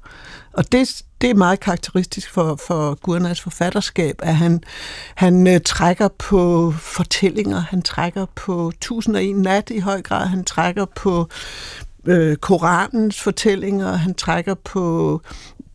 [0.53, 4.62] Og det, det er meget karakteristisk for, for Gurnas forfatterskab, at han,
[5.14, 10.26] han øh, trækker på fortællinger, han trækker på Tusind og en nat i høj grad,
[10.26, 11.29] han trækker på
[12.07, 15.20] øh, Koranens fortællinger, han trækker på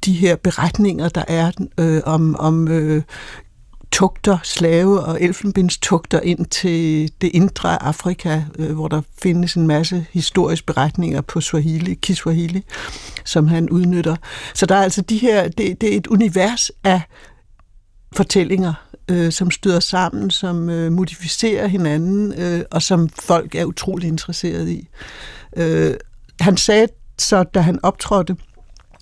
[0.06, 3.04] de her beretninger, der er øh, om, om øh,
[3.92, 10.06] tugter, slave og elfenbindstugter ind til det indre Afrika, øh, hvor der findes en masse
[10.12, 12.64] historiske beretninger på Swahili, Kiswahili,
[13.26, 14.16] som han udnytter.
[14.54, 17.02] Så der er altså de her, det, det er et univers af
[18.16, 18.74] fortællinger,
[19.10, 24.70] øh, som støder sammen, som øh, modificerer hinanden, øh, og som folk er utrolig interesseret
[24.70, 24.88] i.
[25.58, 25.94] Øh,
[26.40, 28.36] han sagde så, da han optrådte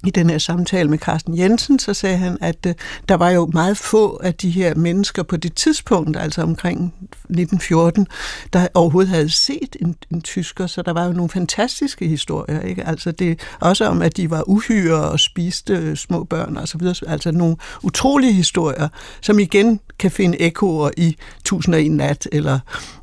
[0.05, 2.73] i den her samtale med Carsten Jensen, så sagde han, at øh,
[3.09, 8.07] der var jo meget få af de her mennesker på det tidspunkt, altså omkring 1914,
[8.53, 12.88] der overhovedet havde set en, en tysker, så der var jo nogle fantastiske historier, ikke?
[12.88, 16.77] Altså det også om, at de var uhyre og spiste øh, små børn og så
[16.77, 18.88] videre, altså nogle utrolige historier,
[19.21, 22.59] som igen kan finde ekoer i 1001 nat, eller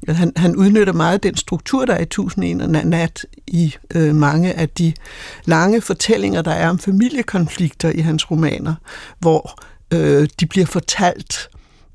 [0.09, 4.53] øh, han, han udnytter meget den struktur, der er i 1001 nat i øh, mange
[4.53, 4.93] af de
[5.45, 8.75] lange fortællinger, der er om familiekonflikter i hans romaner,
[9.19, 9.63] hvor
[9.95, 11.49] øh, de bliver fortalt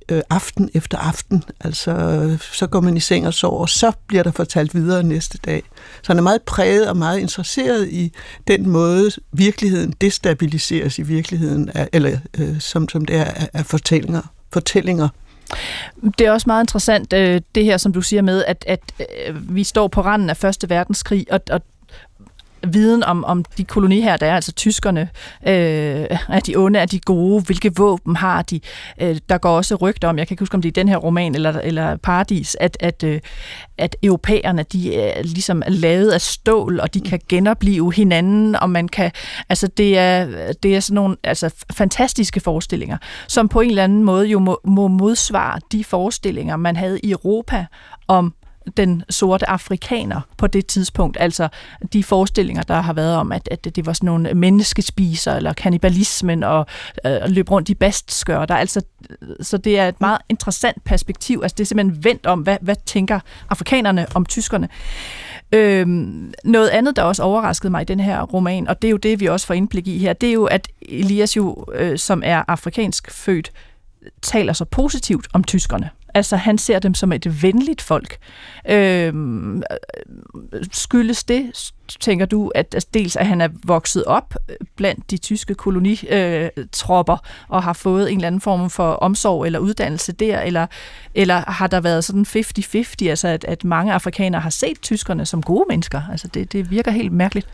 [0.09, 1.43] øh, aften efter aften.
[1.59, 1.93] Altså,
[2.51, 5.63] så går man i seng og sover, og så bliver der fortalt videre næste dag.
[6.01, 8.13] Så han er meget præget og meget interesseret i
[8.47, 13.65] den måde, virkeligheden destabiliseres i virkeligheden, af, eller øh, som, som det er af, af
[13.65, 14.21] fortællinger.
[14.53, 15.09] fortællinger.
[16.17, 19.55] Det er også meget interessant, øh, det her, som du siger med, at, at øh,
[19.55, 21.61] vi står på randen af Første Verdenskrig, og, og
[22.67, 25.09] viden om, om de kolonier, der er, altså tyskerne,
[25.47, 28.59] øh, er de onde, er de gode, hvilke våben har de.
[29.01, 30.97] Øh, der går også rygter om, jeg kan ikke huske, om det er den her
[30.97, 33.19] roman eller, eller Paradis, at, at, øh,
[33.77, 38.87] at europæerne, de er ligesom lavet af stål, og de kan genopleve hinanden, og man
[38.87, 39.11] kan,
[39.49, 40.27] altså det er,
[40.63, 42.97] det er sådan nogle altså, fantastiske forestillinger,
[43.27, 47.11] som på en eller anden måde jo må, må modsvare de forestillinger, man havde i
[47.11, 47.65] Europa
[48.07, 48.33] om
[48.77, 51.17] den sorte afrikaner på det tidspunkt.
[51.19, 51.47] Altså
[51.93, 56.43] de forestillinger, der har været om, at, at det var sådan nogle menneskespiser, eller kannibalismen,
[56.43, 56.65] og
[57.05, 58.55] øh, løb rundt i bastskørter.
[58.55, 61.39] Altså, øh, så det er et meget interessant perspektiv.
[61.43, 63.19] Altså det er simpelthen vendt om, hvad, hvad tænker
[63.49, 64.69] afrikanerne om tyskerne.
[65.51, 68.97] Øhm, noget andet, der også overraskede mig i den her roman, og det er jo
[68.97, 72.21] det, vi også får indblik i her, det er jo, at Elias jo, øh, som
[72.25, 73.51] er afrikansk født,
[74.21, 75.89] taler så positivt om tyskerne.
[76.13, 78.17] Altså, han ser dem som et venligt folk.
[78.69, 84.33] Øhm, øh, skyldes det, tænker du, at dels at han er vokset op
[84.75, 90.11] blandt de tyske kolonitropper og har fået en eller anden form for omsorg eller uddannelse
[90.11, 90.67] der, eller,
[91.15, 95.41] eller har der været sådan 50-50, altså at, at mange afrikanere har set tyskerne som
[95.43, 96.01] gode mennesker?
[96.11, 97.47] Altså, det, det virker helt mærkeligt.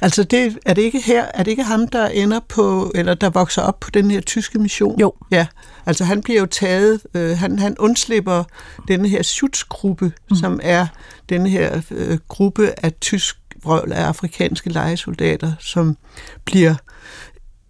[0.00, 3.30] Altså, det, er det ikke her, er det ikke ham, der ender på, eller der
[3.30, 5.00] vokser op på den her tyske mission?
[5.00, 5.12] Jo.
[5.30, 5.46] Ja,
[5.86, 8.44] altså han bliver jo taget, øh, han, han undslipper
[8.88, 10.36] den her Schutzgruppe, mm.
[10.36, 10.86] som er
[11.28, 15.96] den her øh, gruppe af tysk vrøvl af afrikanske legesoldater, som
[16.44, 16.74] bliver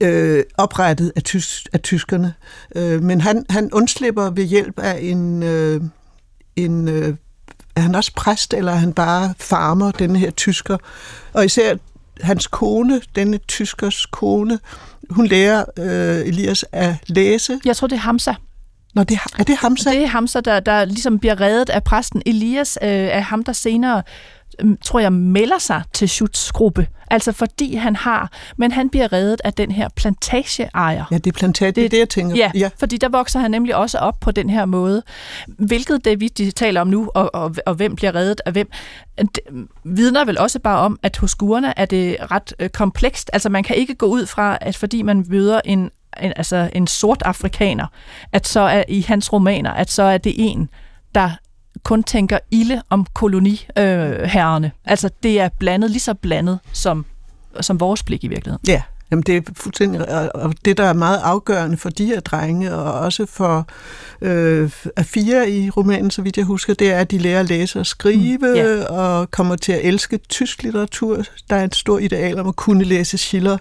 [0.00, 2.34] øh, oprettet af, tys, af tyskerne.
[2.76, 5.80] Øh, men han, han undslipper ved hjælp af en, øh,
[6.56, 7.14] en øh,
[7.76, 10.76] er han også præst, eller er han bare farmer, denne her tysker?
[11.32, 11.76] Og især
[12.20, 14.58] hans kone, denne tyskers kone,
[15.10, 17.60] hun lærer øh, Elias at læse.
[17.64, 18.34] Jeg tror, det er Hamza.
[18.94, 19.90] Nå, det, er det Hamza?
[19.90, 22.22] Det er Hamza, der, der ligesom bliver reddet af præsten.
[22.26, 24.02] Elias øh, er ham, der senere
[24.84, 26.86] tror jeg, melder sig til Schutzs gruppe.
[27.10, 31.04] Altså fordi han har, men han bliver reddet af den her plantageejer.
[31.10, 32.36] Ja, det er plantage, det, det er det, jeg tænker.
[32.36, 35.02] Ja, ja, fordi der vokser han nemlig også op på den her måde.
[35.46, 38.70] Hvilket det, vi taler om nu, og, og, og hvem bliver reddet af hvem,
[39.18, 39.40] det
[39.84, 43.30] vidner vel også bare om, at hos gurerne er det ret øh, komplekst.
[43.32, 45.90] Altså man kan ikke gå ud fra, at fordi man møder en,
[46.22, 47.86] en, altså en sort afrikaner,
[48.32, 50.68] at så er i hans romaner, at så er det en,
[51.14, 51.30] der
[51.84, 54.66] kun tænker ilde om koloniherrerne.
[54.66, 57.06] Øh, altså det er blandet, lige så blandet som,
[57.60, 58.68] som vores blik i virkeligheden.
[58.68, 62.74] Ja, Jamen det er fuldstændig, og det der er meget afgørende for de her drenge,
[62.74, 63.66] og også for
[64.22, 64.70] øh,
[65.02, 67.86] fire i romanen, så vidt jeg husker, det er, at de lærer at læse og
[67.86, 68.86] skrive, mm, yeah.
[68.88, 71.22] og kommer til at elske tysk litteratur.
[71.50, 73.58] Der er et stort ideal om at kunne læse Schiller,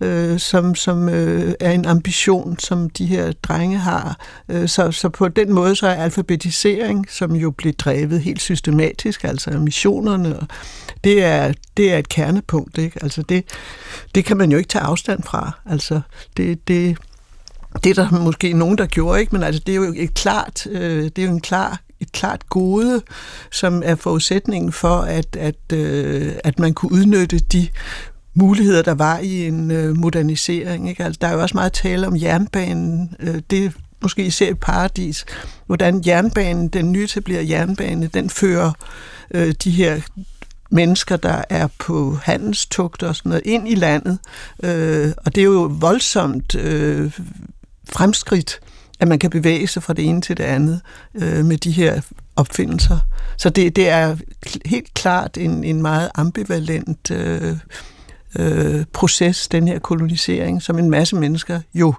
[0.00, 4.16] øh, som, som øh, er en ambition, som de her drenge har.
[4.48, 9.24] Øh, så, så på den måde så er alfabetisering, som jo bliver drevet helt systematisk,
[9.24, 10.36] altså missionerne,
[11.04, 12.78] det er, det er et kernepunkt.
[12.78, 12.98] Ikke?
[13.02, 13.44] Altså det,
[14.14, 15.52] det kan man jo ikke tage afstand fra.
[15.66, 16.00] Altså,
[16.36, 16.98] det, det,
[17.84, 19.34] det er der måske nogen, der gjorde, ikke?
[19.34, 22.48] men altså, det er jo et klart, øh, det er jo en klar, et klart
[22.48, 23.02] gode,
[23.50, 27.68] som er forudsætningen for, at, at, øh, at man kunne udnytte de
[28.34, 30.88] muligheder, der var i en øh, modernisering.
[30.88, 31.04] Ikke?
[31.04, 33.16] Altså, der er jo også meget tale om jernbanen.
[33.20, 33.70] Øh, det er
[34.02, 35.24] måske især i paradis,
[35.66, 38.72] hvordan jernbanen, den nyetablerede jernbane, den fører
[39.34, 40.00] øh, de her
[40.72, 44.18] mennesker, der er på handelstugt og sådan noget, ind i landet.
[44.62, 47.18] Øh, og det er jo voldsomt øh,
[47.88, 48.60] fremskridt,
[49.00, 50.80] at man kan bevæge sig fra det ene til det andet
[51.14, 52.00] øh, med de her
[52.36, 52.98] opfindelser.
[53.36, 54.16] Så det, det er
[54.64, 57.56] helt klart en, en meget ambivalent øh,
[58.38, 61.94] øh, proces, den her kolonisering, som en masse mennesker jo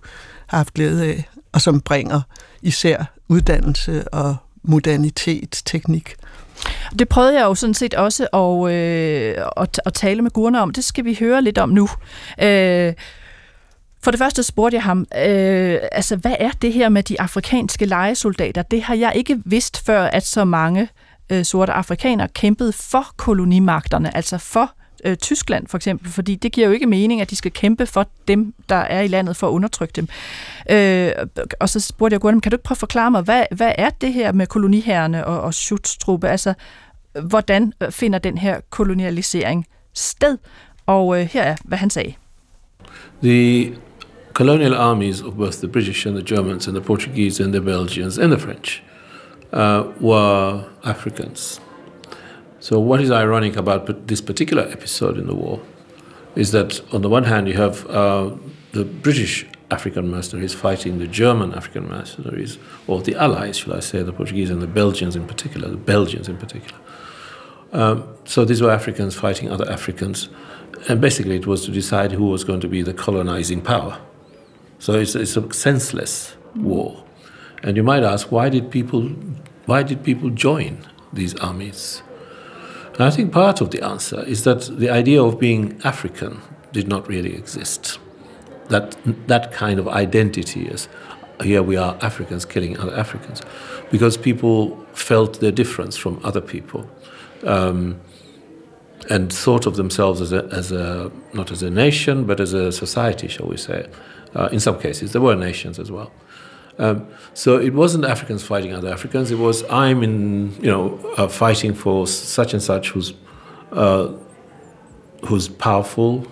[0.48, 2.22] har haft glæde af, og som bringer
[2.62, 6.16] især uddannelse og modernitet, teknik.
[6.99, 10.69] Det prøvede jeg jo sådan set også at, øh, at, at tale med Gurne om.
[10.69, 11.89] Det skal vi høre lidt om nu.
[12.41, 12.93] Øh,
[14.04, 17.86] for det første spurgte jeg ham, øh, altså hvad er det her med de afrikanske
[17.86, 18.62] lejesoldater?
[18.62, 20.89] Det har jeg ikke vidst før, at så mange
[21.30, 24.71] øh, sorte afrikanere kæmpede for kolonimagterne, altså for
[25.06, 28.08] øh, Tyskland for eksempel, fordi det giver jo ikke mening, at de skal kæmpe for
[28.28, 30.08] dem, der er i landet, for at undertrykke dem.
[30.72, 31.12] Øh,
[31.60, 33.89] og så spurgte jeg Gordon, kan du ikke prøve at forklare mig, hvad, hvad er
[33.89, 36.30] det her med koloniherrene og, og Schutztruppe?
[36.30, 36.54] Altså,
[37.22, 40.38] hvordan øh, finder den her kolonialisering sted?
[40.86, 42.13] Og øh, her er, hvad han sagde.
[43.24, 43.74] The
[44.34, 48.18] colonial armies of both the British and the Germans and the Portuguese and the Belgians
[48.18, 48.84] and the French
[49.54, 51.62] uh, were Africans.
[52.63, 55.60] So, what is ironic about this particular episode in the war
[56.34, 58.32] is that, on the one hand, you have uh,
[58.71, 64.02] the British African mercenaries fighting the German African mercenaries, or the allies, shall I say,
[64.02, 66.80] the Portuguese and the Belgians in particular, the Belgians in particular.
[67.73, 70.30] Um, so, these were Africans fighting other Africans,
[70.88, 73.99] and basically, it was to decide who was going to be the colonizing power.
[74.80, 77.04] So, it's, it's a senseless war.
[77.62, 79.10] And you might ask, why did people,
[79.65, 82.04] why did people join these armies?
[82.94, 86.88] And I think part of the answer is that the idea of being African did
[86.88, 88.00] not really exist.
[88.70, 88.96] That,
[89.28, 90.88] that kind of identity as
[91.42, 93.42] here we are Africans killing other Africans,
[93.92, 96.90] because people felt their difference from other people.
[97.44, 98.00] Um,
[99.10, 102.72] and thought of themselves as a, as a not as a nation but as a
[102.72, 103.90] society, shall we say?
[104.34, 106.10] Uh, in some cases, there were nations as well.
[106.80, 109.32] Um, so it wasn't Africans fighting other Africans.
[109.32, 113.14] It was I'm in, you know, uh, fighting for such and such who's
[113.72, 114.12] uh,
[115.26, 116.28] who's powerful,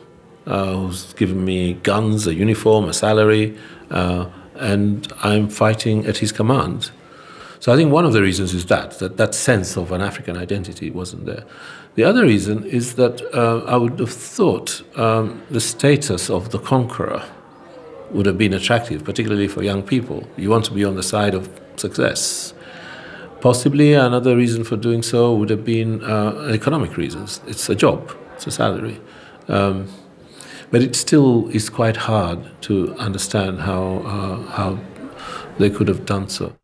[0.45, 3.58] uh, who's given me guns, a uniform, a salary,
[3.89, 4.25] uh,
[4.56, 6.91] and I'm fighting at his command.
[7.60, 10.36] So I think one of the reasons is that that that sense of an African
[10.38, 11.45] identity wasn't there.
[11.93, 16.58] The other reason is that uh, I would have thought um, the status of the
[16.58, 17.23] conqueror
[18.13, 20.28] would have been attractive, particularly for young people.
[20.38, 22.54] You want to be on the side of success.
[23.39, 27.41] Possibly another reason for doing so would have been uh, economic reasons.
[27.47, 29.00] It's a job, it's a salary.
[29.47, 29.88] Um,
[30.69, 34.80] but it still is quite hard to understand how, uh, how
[35.58, 36.56] they could have done so.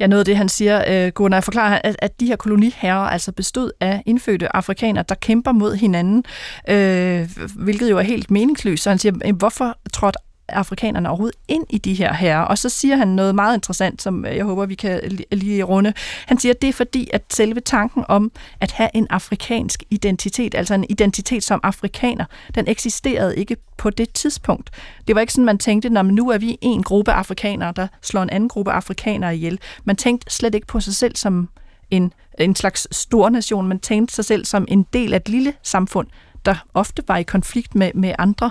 [0.00, 3.32] Ja, noget af det, han siger, øh, Gunnar, forklarer, at, at de her koloniherrer altså
[3.32, 6.24] bestod af indfødte afrikanere, der kæmper mod hinanden,
[6.68, 8.82] øh, hvilket jo er helt meningsløst.
[8.82, 10.18] Så han siger, hvorfor trådte
[10.52, 12.42] afrikanerne overhovedet ind i de her herrer.
[12.42, 15.00] Og så siger han noget meget interessant, som øh, jeg håber, vi kan
[15.32, 15.92] lige runde.
[16.26, 20.54] Han siger, at det er fordi, at selve tanken om at have en afrikansk identitet,
[20.54, 22.24] altså en identitet som afrikaner,
[22.54, 24.70] den eksisterede ikke på det tidspunkt.
[25.06, 28.22] Det var ikke sådan, man tænkte, når nu er vi en gruppe afrikanere, der slår
[28.22, 29.58] en anden gruppe afrikanere ihjel.
[29.84, 31.48] Man tænkte slet ikke på sig selv som
[31.90, 35.52] en, en slags stor nation, men tænkte sig selv som en del af et lille
[35.62, 36.06] samfund,
[36.44, 38.50] der ofte var i konflikt med, med andre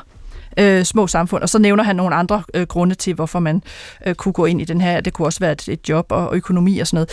[0.60, 1.44] øh, små samfund.
[1.44, 3.64] Og så nævner han nogle andre øh, grunde til, hvorfor man
[4.06, 5.02] øh, kunne gå ind i den her.
[5.02, 7.10] Det kunne også være et, et job og, og økonomi og sådan noget.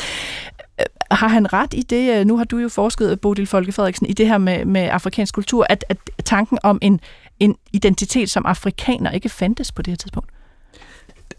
[0.81, 4.07] Øh, har han ret i det, øh, nu har du jo forsket, Bodil Folke Frederiksen,
[4.07, 7.01] i det her med, med afrikansk kultur, at, at tanken om en,
[7.41, 10.31] en identitet som afrikaner ikke fandtes på det her tidspunkt?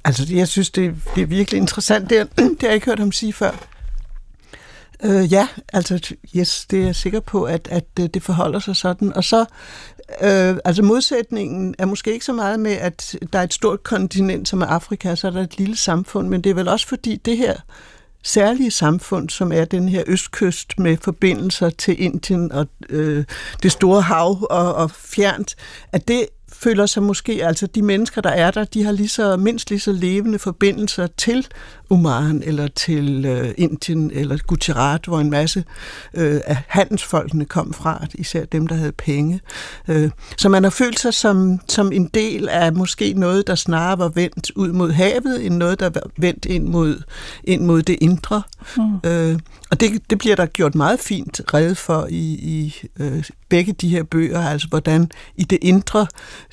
[0.03, 2.09] Altså, jeg synes, det, det er virkelig interessant.
[2.09, 3.51] Det, det har jeg ikke hørt ham sige før.
[5.03, 8.75] Øh, ja, altså, yes, det er jeg sikker på, at, at øh, det forholder sig
[8.75, 9.13] sådan.
[9.13, 9.45] Og så,
[10.21, 14.49] øh, altså modsætningen er måske ikke så meget med, at der er et stort kontinent
[14.49, 17.15] som er Afrika, så er der et lille samfund, men det er vel også fordi
[17.15, 17.53] det her
[18.23, 23.25] særlige samfund, som er den her østkyst med forbindelser til Indien og øh,
[23.63, 25.55] det store hav og, og fjernt,
[25.91, 29.37] at det føler sig måske, altså de mennesker, der er der, de har lige så,
[29.37, 31.47] mindst lige så levende forbindelser til
[31.89, 35.63] Oman eller til øh, Indien eller Gujarat, hvor en masse
[36.13, 39.41] øh, af handelsfolkene kom fra, især dem, der havde penge.
[39.87, 43.99] Øh, så man har følt sig som, som en del af måske noget, der snarere
[43.99, 47.01] var vendt ud mod havet, end noget, der var vendt ind mod,
[47.43, 48.41] ind mod det indre.
[48.77, 49.09] Mm.
[49.09, 49.39] Øh,
[49.71, 53.89] og det, det bliver der gjort meget fint red for i, i øh, begge de
[53.89, 56.07] her bøger, altså hvordan i det indre,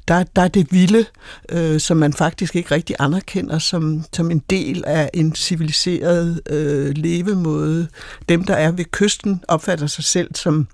[0.08, 1.04] der, der er det vilde,
[1.48, 6.92] øh, som man faktisk ikke rigtig anerkender som, som en del af en civiliseret øh,
[6.96, 7.88] levemåde.
[8.28, 10.68] Dem, der er ved kysten, opfatter sig selv som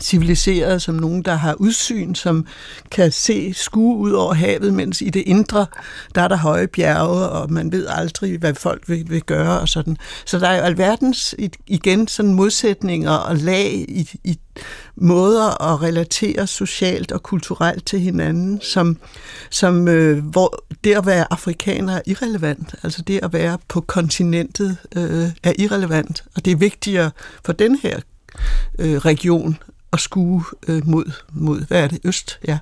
[0.00, 2.46] civiliseret, som nogen, der har udsyn, som
[2.90, 5.66] kan se skue ud over havet, mens i det indre,
[6.14, 9.68] der er der høje bjerge, og man ved aldrig, hvad folk vil, vil gøre og
[9.68, 9.96] sådan.
[10.26, 11.34] Så der er jo alverdens
[11.66, 14.38] igen sådan modsætninger og lag i, i
[14.96, 18.96] måder at relatere socialt og kulturelt til hinanden, som,
[19.50, 22.74] som øh, hvor det at være afrikaner er irrelevant.
[22.82, 27.10] Altså det at være på kontinentet øh, er irrelevant, og det er vigtigere
[27.44, 28.00] for den her
[28.78, 29.58] øh, region
[29.94, 32.58] at skue øh, mod, mod, hvad er det, øst, ja.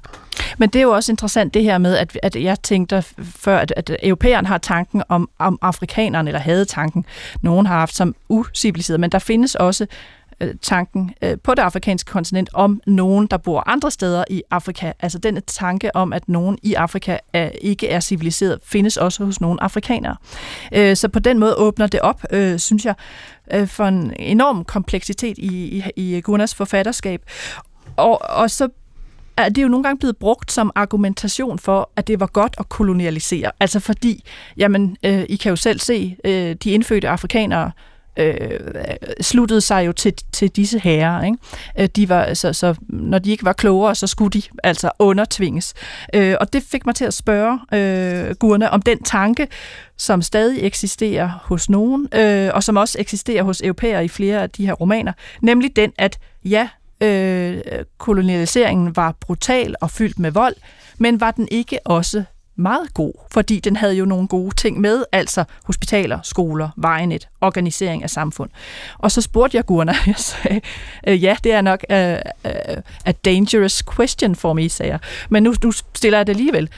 [0.58, 3.72] Men det er jo også interessant det her med, at, at jeg tænkte før, at,
[3.76, 7.04] at europæerne har tanken om, om afrikanerne, eller havde tanken,
[7.40, 9.86] nogen har haft som usiviliseret, men der findes også
[10.40, 14.92] Øh, tanken øh, på det afrikanske kontinent om nogen, der bor andre steder i Afrika.
[15.00, 19.40] Altså den tanke om, at nogen i Afrika er, ikke er civiliseret, findes også hos
[19.40, 20.16] nogle afrikanere.
[20.72, 22.94] Øh, så på den måde åbner det op, øh, synes jeg,
[23.52, 27.22] øh, for en enorm kompleksitet i, i, i Gunas forfatterskab.
[27.96, 28.68] Og, og så
[29.36, 32.68] er det jo nogle gange blevet brugt som argumentation for, at det var godt at
[32.68, 33.50] kolonialisere.
[33.60, 34.24] Altså fordi,
[34.56, 37.70] jamen, øh, I kan jo selv se, øh, de indfødte afrikanere
[38.16, 38.60] øh,
[39.20, 41.24] sluttede sig jo til, til disse herrer.
[41.24, 41.38] Ikke?
[41.78, 45.74] Øh, de var, altså, så, når de ikke var klogere, så skulle de altså undertvinges.
[46.14, 49.48] Øh, og det fik mig til at spørge øh, Gurne om den tanke,
[49.96, 54.50] som stadig eksisterer hos nogen, øh, og som også eksisterer hos europæer i flere af
[54.50, 56.68] de her romaner, nemlig den, at ja,
[57.00, 57.60] øh,
[57.98, 60.54] kolonialiseringen var brutal og fyldt med vold,
[60.98, 62.24] men var den ikke også
[62.56, 68.02] meget god, fordi den havde jo nogle gode ting med, altså hospitaler, skoler, vejenet, organisering
[68.02, 68.50] af samfund.
[68.98, 70.60] Og så spurgte jeg Gurna, jeg sagde,
[71.08, 75.00] øh, ja, det er nok uh, uh, a dangerous question for me, sagde jeg.
[75.30, 76.70] Men nu, nu stiller jeg det alligevel.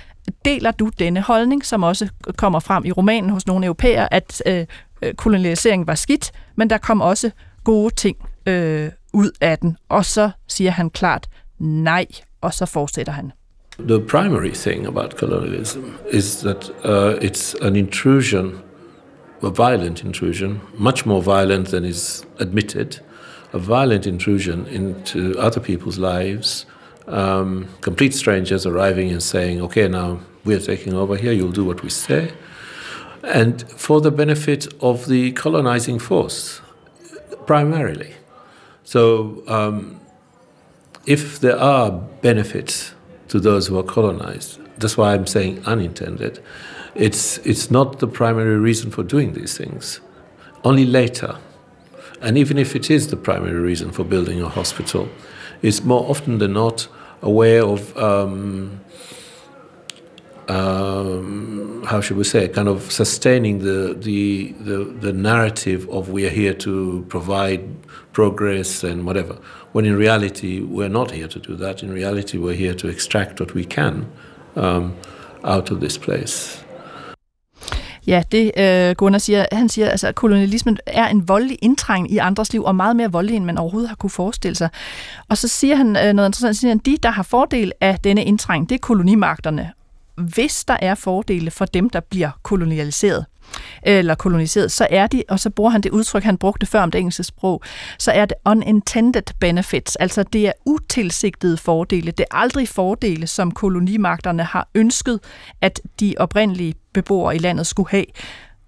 [0.44, 5.12] Deler du denne holdning, som også kommer frem i romanen hos nogle europæer, at uh,
[5.16, 7.30] kolonialisering var skidt, men der kom også
[7.64, 9.76] gode ting uh, ud af den?
[9.88, 12.06] Og så siger han klart nej,
[12.40, 13.32] og så fortsætter han.
[13.78, 18.62] The primary thing about colonialism is that uh, it's an intrusion,
[19.42, 23.00] a violent intrusion, much more violent than is admitted,
[23.52, 26.66] a violent intrusion into other people's lives,
[27.08, 31.82] um, complete strangers arriving and saying, okay, now we're taking over here, you'll do what
[31.82, 32.32] we say.
[33.24, 36.60] And for the benefit of the colonizing force,
[37.44, 38.14] primarily.
[38.84, 40.00] So, um,
[41.06, 42.94] if there are benefits
[43.28, 44.60] to those who are colonized.
[44.78, 46.42] That's why I'm saying unintended.
[46.94, 50.00] It's, it's not the primary reason for doing these things.
[50.64, 51.38] Only later,
[52.20, 55.08] and even if it is the primary reason for building a hospital,
[55.62, 56.88] it's more often than not
[57.22, 58.80] a way of um,
[60.48, 66.26] um, how should we say, kind of sustaining the, the, the, the, narrative of we
[66.26, 67.60] are here to provide
[68.12, 69.36] progress and whatever,
[69.72, 71.82] when in reality we're not here to do that.
[71.82, 74.06] In reality, we're here to extract what we can
[74.56, 74.94] um,
[75.44, 76.60] out of this place.
[78.06, 82.18] Ja, det øh, Gunnar siger, han siger, altså, at kolonialismen er en voldelig indtrængning i
[82.18, 84.68] andres liv, og meget mere voldelig, end man overhovedet har kunne forestille sig.
[85.28, 88.24] Og så siger han øh, noget interessant, siger han, de, der har fordel af denne
[88.24, 89.72] indtrængning, det er kolonimagterne,
[90.16, 93.26] hvis der er fordele for dem, der bliver kolonialiseret.
[93.82, 96.90] eller koloniseret, så er de, og så bruger han det udtryk, han brugte før om
[96.90, 97.62] det engelske sprog,
[97.98, 102.10] så er det unintended benefits, altså det er utilsigtede fordele.
[102.10, 105.20] Det er aldrig fordele, som kolonimagterne har ønsket,
[105.60, 108.04] at de oprindelige beboere i landet skulle have.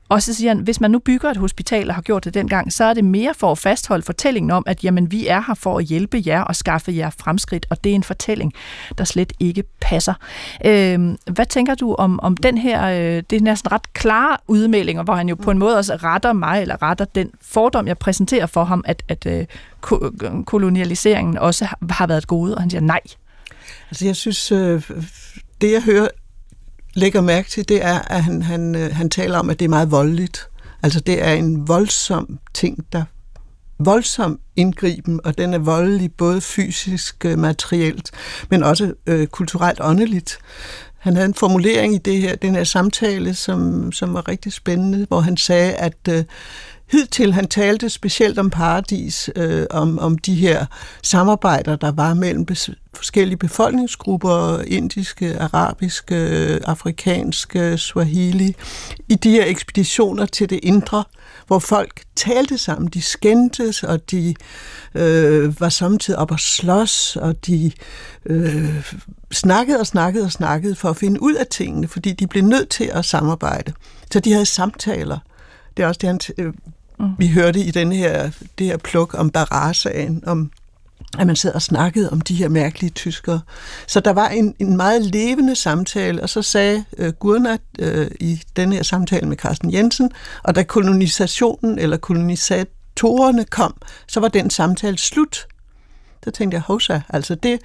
[0.08, 2.72] Og så siger han, hvis man nu bygger et hospital og har gjort det dengang,
[2.72, 5.78] så er det mere for at fastholde fortællingen om, at jamen, vi er her for
[5.78, 8.52] at hjælpe jer og skaffe jer fremskridt, og det er en fortælling,
[8.98, 10.14] der slet ikke passer.
[10.64, 15.02] Øh, hvad tænker du om, om den her, øh, det er næsten ret klare udmeldinger,
[15.02, 18.46] hvor han jo på en måde også retter mig, eller retter den fordom, jeg præsenterer
[18.46, 19.46] for ham, at, at øh,
[20.44, 23.00] kolonialiseringen også har været et gode, og han siger nej.
[23.90, 24.82] Altså jeg synes, øh,
[25.60, 26.08] det jeg hører
[26.96, 29.68] lægger mærke til, det er, at han, han, øh, han taler om, at det er
[29.68, 30.48] meget voldeligt.
[30.82, 33.04] Altså det er en voldsom ting, der
[33.78, 38.10] voldsom indgriben, og den er voldelig både fysisk, øh, materielt,
[38.50, 40.38] men også øh, kulturelt åndeligt.
[40.98, 45.06] Han havde en formulering i det her, den her samtale, som, som var rigtig spændende,
[45.08, 46.24] hvor han sagde, at øh,
[46.90, 50.66] Hidtil han talte specielt om paradis, øh, om, om de her
[51.02, 56.16] samarbejder, der var mellem bes- forskellige befolkningsgrupper, indiske, arabiske,
[56.64, 58.56] afrikanske, swahili,
[59.08, 61.04] i de her ekspeditioner til det indre,
[61.46, 64.34] hvor folk talte sammen, de skændtes, og de
[64.94, 67.72] øh, var samtidig op og slås, og de
[68.26, 68.92] øh,
[69.32, 72.68] snakkede og snakkede og snakkede for at finde ud af tingene, fordi de blev nødt
[72.68, 73.72] til at samarbejde.
[74.12, 75.18] Så de havde samtaler.
[75.76, 76.52] Det er også det, han øh,
[76.98, 77.06] Mm.
[77.18, 80.50] Vi hørte i den her, det her pluk om Barasagen, om
[81.18, 83.40] at man sad og snakkede om de her mærkelige tyskere.
[83.86, 88.42] Så der var en, en meget levende samtale, og så sagde øh, Gurnat øh, i
[88.56, 90.10] den her samtale med Carsten Jensen,
[90.42, 93.74] og da kolonisationen eller kolonisatorerne kom,
[94.08, 95.46] så var den samtale slut.
[96.24, 97.60] Så tænkte jeg, hosa, altså det,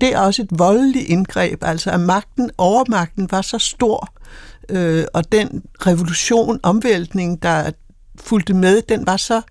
[0.00, 4.12] det er også et voldeligt indgreb, altså at magten, overmagten var så stor,
[4.68, 7.70] øh, og den revolution, omvæltning, der,
[8.20, 9.42] fulgte med, den var så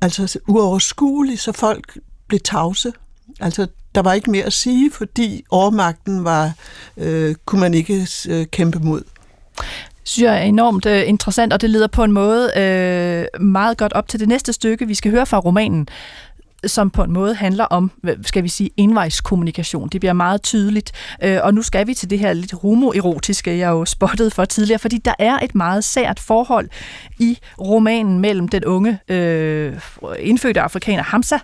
[0.00, 2.92] altså uoverskuelig, så folk blev tavse.
[3.40, 6.52] Altså, der var ikke mere at sige, fordi overmagten var,
[6.96, 9.02] øh, kunne man ikke øh, kæmpe mod
[10.06, 13.92] synes jeg er enormt øh, interessant, og det leder på en måde øh, meget godt
[13.92, 15.88] op til det næste stykke, vi skal høre fra romanen,
[16.66, 17.90] som på en måde handler om,
[18.22, 19.88] skal vi sige, envejskommunikation.
[19.88, 20.92] Det bliver meget tydeligt.
[21.22, 24.78] Øh, og nu skal vi til det her lidt homoerotiske, jeg jo spottede for tidligere,
[24.78, 26.68] fordi der er et meget sært forhold
[27.18, 29.80] i romanen mellem den unge øh,
[30.18, 31.38] indfødte afrikaner Hamza,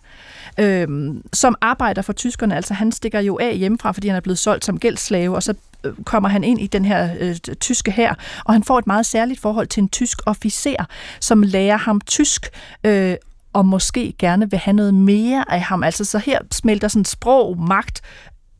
[0.60, 0.88] øh,
[1.32, 2.56] som arbejder for tyskerne.
[2.56, 5.54] Altså han stikker jo af hjemmefra, fordi han er blevet solgt som gældsslave, og så
[5.84, 9.06] øh, kommer han ind i den her øh, tyske her, og han får et meget
[9.06, 10.84] særligt forhold til en tysk officer,
[11.20, 12.48] som lærer ham tysk,
[12.84, 13.16] øh,
[13.52, 15.82] og måske gerne vil have noget mere af ham.
[15.82, 18.00] Altså så her smelter sådan sprog, magt,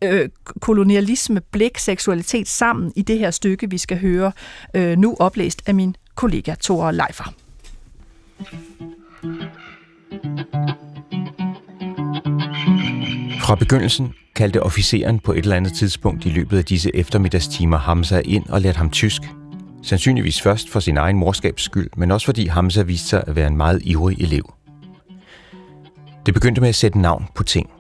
[0.03, 0.29] øh,
[0.61, 4.33] kolonialisme, blik, seksualitet sammen i det her stykke, vi skal høre
[4.75, 7.35] øh, nu oplæst af min kollega Tore Leifer.
[13.41, 18.23] Fra begyndelsen kaldte officeren på et eller andet tidspunkt i løbet af disse eftermiddagstimer Hamza
[18.25, 19.23] ind og lærte ham tysk.
[19.83, 23.47] Sandsynligvis først for sin egen morskabs skyld, men også fordi Hamza viste sig at være
[23.47, 24.55] en meget ivrig elev.
[26.27, 27.71] Det begyndte med at sætte navn på ting.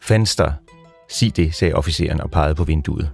[0.00, 0.52] Fenster,
[1.08, 3.10] sig det, sagde officeren og pegede på vinduet.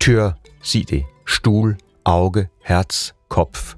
[0.00, 0.32] Tør,
[0.62, 1.04] sig det.
[1.28, 3.74] Stuhl, auge, herz, kopf.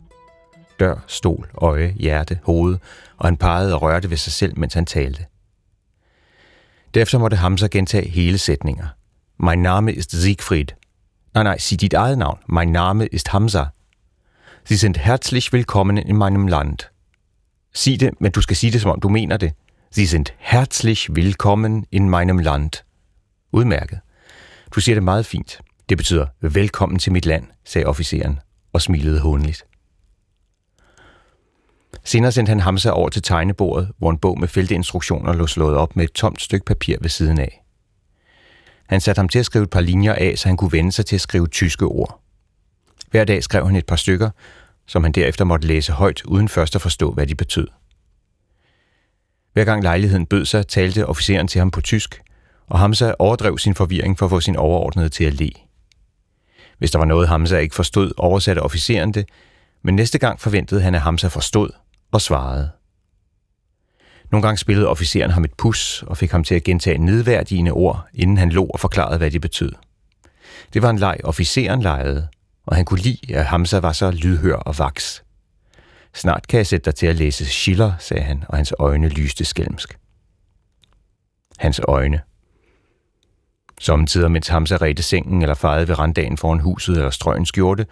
[0.80, 2.78] Dør, stol, øje, hjerte, hoved,
[3.16, 5.26] og han pegede og rørte ved sig selv, mens han talte.
[6.94, 8.86] Derefter måtte Hamza gentage hele sætninger.
[9.38, 10.66] Mein Name ist Siegfried.
[11.34, 12.38] Nej, nej, sig dit eget navn.
[12.48, 13.64] Mein Name ist Hamza.
[14.64, 16.78] Sie sind herzlich willkommen in meinem Land.
[17.74, 19.52] Sig det, men du skal sige det, som om du mener det.
[19.94, 22.70] Sie sind herzlich willkommen in meinem Land.
[23.52, 24.00] Udmærket.
[24.74, 25.60] Du siger det meget fint.
[25.88, 28.40] Det betyder velkommen til mit land, sagde officeren
[28.72, 29.64] og smilede hånligt.
[32.04, 35.96] Senere sendte han Hamza over til tegnebordet, hvor en bog med feltinstruktioner lå slået op
[35.96, 37.64] med et tomt stykke papir ved siden af.
[38.86, 41.06] Han satte ham til at skrive et par linjer af, så han kunne vende sig
[41.06, 42.20] til at skrive tyske ord.
[43.10, 44.30] Hver dag skrev han et par stykker,
[44.86, 47.68] som han derefter måtte læse højt, uden først at forstå, hvad de betød.
[49.52, 52.20] Hver gang lejligheden bød sig, talte officeren til ham på tysk,
[52.66, 55.50] og Hamza overdrev sin forvirring for at få sin overordnede til at le.
[56.78, 59.28] Hvis der var noget, Hamza ikke forstod, oversatte officeren det,
[59.82, 61.70] men næste gang forventede han, at Hamza forstod
[62.12, 62.70] og svarede.
[64.30, 68.06] Nogle gange spillede officeren ham et pus og fik ham til at gentage nedværdigende ord,
[68.14, 69.72] inden han lå og forklarede, hvad de betød.
[70.72, 72.28] Det var en leg, officeren legede,
[72.66, 75.24] og han kunne lide, at Hamza var så lydhør og vaks.
[76.14, 79.44] Snart kan jeg sætte dig til at læse Schiller, sagde han, og hans øjne lyste
[79.44, 79.98] skælmsk.
[81.58, 82.20] Hans øjne.
[83.80, 87.86] Samtidig, mens Hamza redte sengen eller fejede verandaen foran huset eller strøgen skjorte,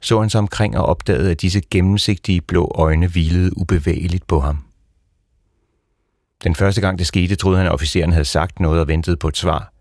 [0.00, 4.64] så han sig omkring og opdagede, at disse gennemsigtige blå øjne hvilede ubevægeligt på ham.
[6.44, 9.28] Den første gang det skete, troede han, at officeren havde sagt noget og ventede på
[9.28, 9.72] et svar.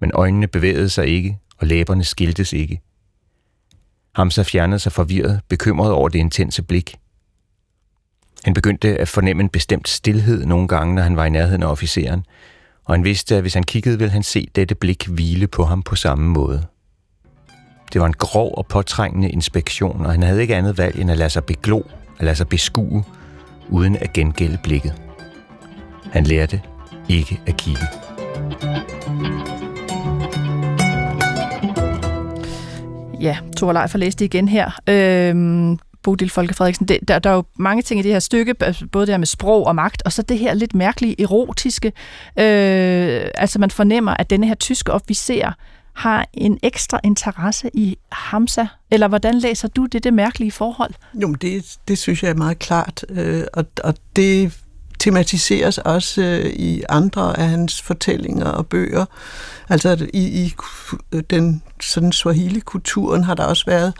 [0.00, 2.80] Men øjnene bevægede sig ikke, og læberne skiltes ikke.
[4.14, 6.96] Hamza fjernede sig forvirret, bekymret over det intense blik.
[8.44, 11.66] Han begyndte at fornemme en bestemt stillhed nogle gange, når han var i nærheden af
[11.66, 12.24] officeren,
[12.84, 15.82] og han vidste, at hvis han kiggede, ville han se dette blik hvile på ham
[15.82, 16.66] på samme måde.
[17.92, 21.18] Det var en grov og påtrængende inspektion, og han havde ikke andet valg end at
[21.18, 21.82] lade sig beglo,
[22.18, 23.04] at lade sig beskue,
[23.68, 24.94] uden at gengælde blikket.
[26.12, 26.60] Han lærte
[27.08, 27.86] ikke at kigge.
[33.24, 34.80] Ja, Tore Leif har læst det igen her.
[34.88, 38.54] Øhm, Bodil Folke Frederiksen, det, der, der er jo mange ting i det her stykke,
[38.60, 41.92] altså både det her med sprog og magt, og så det her lidt mærkelige erotiske.
[42.38, 45.52] Øh, altså man fornemmer, at denne her tyske officer
[45.92, 50.94] har en ekstra interesse i Hamza, eller hvordan læser du det, det mærkelige forhold?
[51.22, 54.63] Jo, men det, det synes jeg er meget klart, øh, og, og det
[54.98, 59.04] tematiseres også øh, i andre af hans fortællinger og bøger.
[59.68, 60.54] Altså i, i
[61.30, 63.92] den sådan Swahili-kulturen har der også været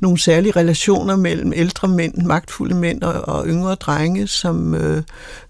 [0.00, 5.02] nogle særlige relationer mellem ældre mænd, magtfulde mænd og, og yngre drenge, som øh,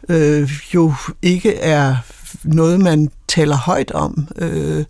[0.08, 1.96] øh, jo ikke er
[2.44, 4.28] noget, man taler højt om.
[4.36, 4.84] Øh,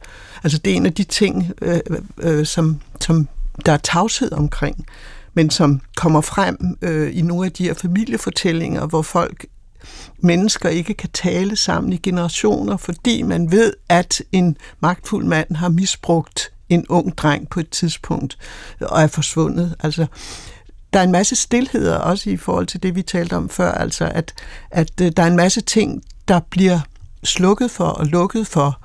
[0.44, 1.80] altså det er en af de ting, øh,
[2.18, 3.28] øh, som, som
[3.66, 4.86] der er tavshed omkring,
[5.34, 9.46] men som kommer frem øh, i nogle af de her familiefortællinger, hvor folk
[10.18, 15.68] mennesker ikke kan tale sammen i generationer, fordi man ved, at en magtfuld mand har
[15.68, 18.38] misbrugt en ung dreng på et tidspunkt
[18.80, 19.74] og er forsvundet.
[19.80, 20.06] Altså,
[20.92, 24.04] der er en masse stillheder også i forhold til det, vi talte om før, altså
[24.14, 24.34] at,
[24.70, 26.80] at øh, der er en masse ting, der bliver
[27.24, 28.80] slukket for og lukket for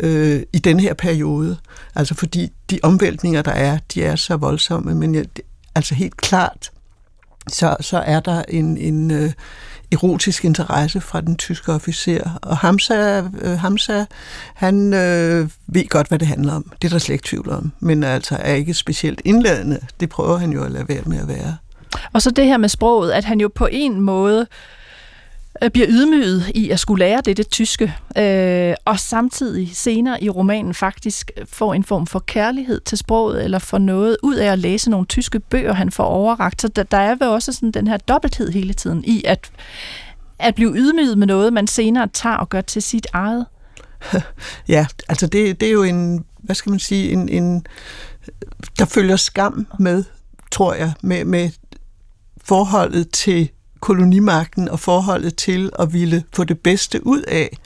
[0.00, 1.56] øh, i den her periode.
[1.94, 5.24] Altså fordi de omvæltninger, der er, de er så voldsomme, men jeg,
[5.74, 6.70] altså helt klart,
[7.48, 9.32] så, så er der en, en, øh,
[9.92, 12.38] erotisk interesse fra den tyske officer.
[12.42, 14.04] Og Hamza, øh, Hamza
[14.54, 16.72] han øh, ved godt, hvad det handler om.
[16.82, 17.72] Det er der slet ikke tvivl om.
[17.80, 19.80] Men altså er ikke specielt indladende.
[20.00, 21.56] Det prøver han jo at lade være med at være.
[22.12, 24.46] Og så det her med sproget, at han jo på en måde Øh,
[25.62, 30.30] Øh, bliver ydmyget i at skulle lære det, det tyske, øh, og samtidig senere i
[30.30, 34.58] romanen faktisk får en form for kærlighed til sproget, eller får noget ud af at
[34.58, 36.62] læse nogle tyske bøger, han får overragt.
[36.62, 39.50] Så der, der er vel også sådan den her dobbelthed hele tiden i at,
[40.38, 43.46] at blive ydmyget med noget, man senere tager og gør til sit eget.
[44.68, 47.66] Ja, altså det, det er jo en, hvad skal man sige, en, en
[48.78, 50.04] der følger skam med,
[50.52, 51.50] tror jeg, med, med
[52.44, 53.50] forholdet til
[53.86, 57.58] kolonimagten og forholdet til at ville få det bedste ud af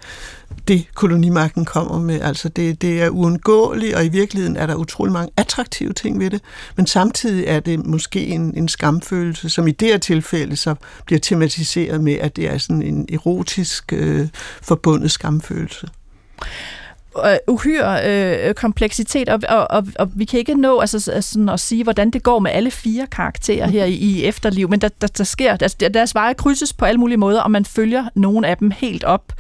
[0.69, 2.21] det, kolonimagten kommer med.
[2.21, 6.31] Altså det, det er uundgåeligt, og i virkeligheden er der utrolig mange attraktive ting ved
[6.31, 6.43] det,
[6.77, 10.75] men samtidig er det måske en, en skamfølelse, som i det her tilfælde så
[11.07, 14.29] bliver tematiseret med, at det er sådan en erotisk øh,
[14.63, 15.89] forbundet skamfølelse
[17.19, 18.01] øh, uhyre
[18.49, 22.11] øh, kompleksitet, og, og, og, og vi kan ikke nå altså, sådan at sige, hvordan
[22.11, 25.53] det går med alle fire karakterer her i, i efterliv, men der, der, der sker,
[25.53, 29.05] altså, deres veje krydses på alle mulige måder, og man følger nogle af dem helt
[29.05, 29.33] op,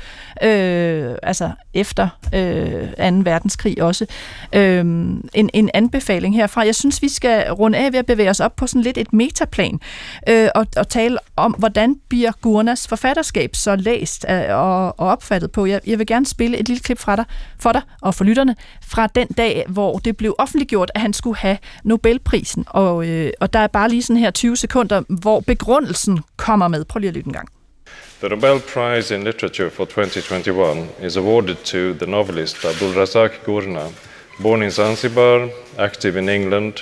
[0.42, 3.30] øh, altså efter øh, 2.
[3.30, 4.06] verdenskrig også.
[4.52, 6.64] Øh, en, en anbefaling herfra.
[6.64, 9.12] Jeg synes, vi skal runde af ved at bevæge os op på sådan lidt et
[9.12, 9.80] metaplan,
[10.28, 15.52] øh, og, og tale om, hvordan bliver Gurnas forfatterskab så læst øh, og, og opfattet
[15.52, 15.66] på.
[15.66, 17.24] Jeg, jeg vil gerne spille et lille klip fra dig,
[17.58, 21.36] for dig og for lytterne fra den dag, hvor det blev offentliggjort, at han skulle
[21.36, 22.64] have Nobelprisen.
[22.66, 26.84] Og, øh, og der er bare lige sådan her 20 sekunder, hvor begrundelsen kommer med.
[26.84, 27.48] Prøv lige at lytte en gang.
[28.20, 33.86] The Nobel Prize in Literature for 2021 is awarded to the novelist Abdul Razak Gurna,
[34.42, 35.48] born in Zanzibar,
[35.78, 36.72] active in England,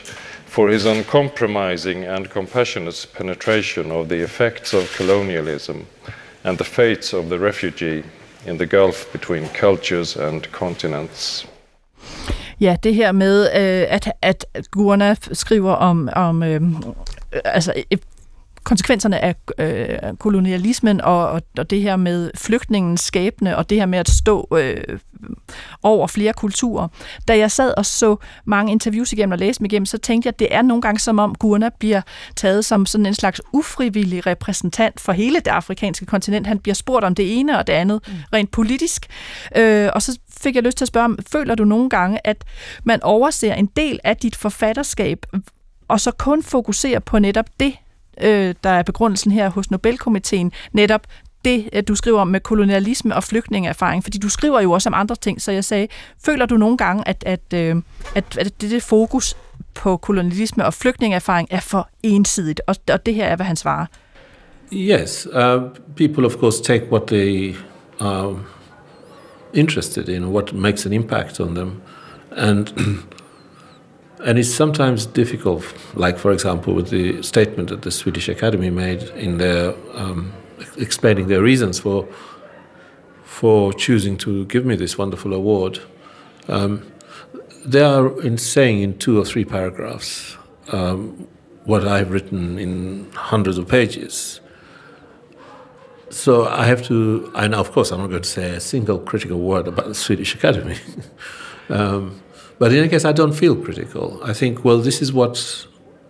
[0.47, 5.87] for his uncompromising and compassionate penetration of the effects of colonialism
[6.45, 8.03] and the fates of the refugee
[8.49, 11.47] in the gulf between cultures and continents.
[12.61, 16.61] Ja, det her med, øh, at, at Gurna skriver om, om øh,
[17.45, 17.73] altså,
[18.69, 23.87] konsekvenserne af øh, kolonialismen og, og, og det her med flygtningens skæbne og det her
[23.87, 24.99] med at stå øh,
[25.83, 26.89] over flere kulturer.
[27.29, 30.35] Da jeg sad og så mange interviews igennem og læste dem igennem, så tænkte jeg,
[30.35, 32.01] at det er nogle gange som om Gurna bliver
[32.37, 36.47] taget som sådan en slags ufrivillig repræsentant for hele det afrikanske kontinent.
[36.47, 38.15] Han bliver spurgt om det ene og det andet mm.
[38.33, 39.07] rent politisk.
[39.57, 42.45] Øh, og så fik jeg lyst til at spørge, føler du nogle gange, at
[42.85, 45.27] man overser en del af dit forfatterskab,
[45.89, 47.75] og så kun fokuserer på netop det,
[48.23, 51.07] øh, der er begrundelsen her hos Nobelkomiteen, netop
[51.45, 54.95] det, at du skriver om med kolonialisme og flygtningeerfaring, fordi du skriver jo også om
[54.95, 55.89] andre ting, så jeg sagde,
[56.25, 57.77] føler du nogle gange, at, at, øh,
[58.15, 59.37] at, at det, det fokus
[59.75, 63.87] på kolonialisme og flygtningeerfaring er for ensidigt, og, og det her er, hvad han svarer.
[64.73, 65.63] Yes, uh,
[65.97, 67.55] people of course take what they
[68.01, 68.37] are
[69.55, 71.73] interested in, what makes an impact on them,
[72.37, 72.67] and
[74.25, 75.65] and it's sometimes difficult.
[75.95, 80.33] Like for example, with the statement that the Swedish Academy made in their um,
[80.77, 82.09] explaining their reasons for
[83.25, 85.81] for choosing to give me this wonderful award.
[86.49, 86.91] Um,
[87.65, 90.37] they are in saying in two or three paragraphs
[90.73, 91.29] um,
[91.65, 94.41] what I've written in hundreds of pages.
[96.11, 99.39] So I have to, and of course, I'm not going to say a single critical
[99.39, 100.79] word about the Swedish Academy.
[101.69, 102.21] um,
[102.59, 104.21] but in any case, I don't feel critical.
[104.23, 105.67] I think, well, this is what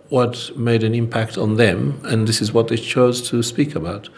[0.09, 4.09] what made an impact on them, and this is what they chose to speak about.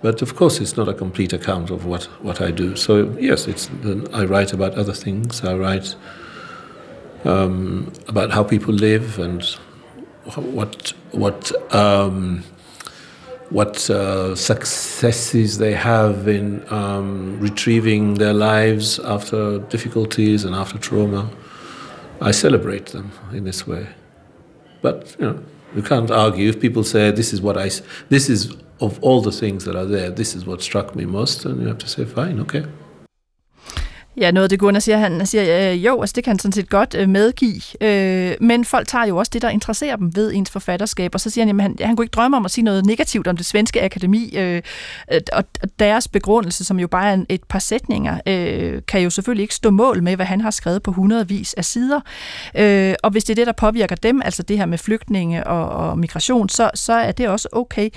[0.00, 2.74] But of course, it's not a complete account of what, what I do.
[2.76, 3.70] So yes, it's
[4.12, 5.42] I write about other things.
[5.44, 5.94] I write
[7.24, 9.42] um, about how people live and
[10.36, 12.42] what what um,
[13.50, 21.30] what uh, successes they have in um, retrieving their lives after difficulties and after trauma.
[22.22, 23.88] I celebrate them in this way.
[24.80, 25.42] But you know,
[25.74, 27.70] you can't argue if people say this is what I
[28.08, 31.44] this is of all the things that are there, this is what struck me most,
[31.44, 32.64] and you have to say, fine, okay.
[34.16, 36.52] Ja, noget af det Gunnar siger, han siger, øh, jo, altså det kan han sådan
[36.52, 40.32] set godt øh, medgive, øh, men folk tager jo også det, der interesserer dem ved
[40.34, 42.64] ens forfatterskab, og så siger han, at han, han kunne ikke drømme om at sige
[42.64, 44.62] noget negativt om det svenske akademi, øh,
[45.32, 45.44] og
[45.78, 49.70] deres begrundelse, som jo bare er et par sætninger, øh, kan jo selvfølgelig ikke stå
[49.70, 52.00] mål med, hvad han har skrevet på hundredvis af sider,
[52.56, 55.68] øh, og hvis det er det, der påvirker dem, altså det her med flygtninge og,
[55.68, 57.90] og migration, så, så er det også okay.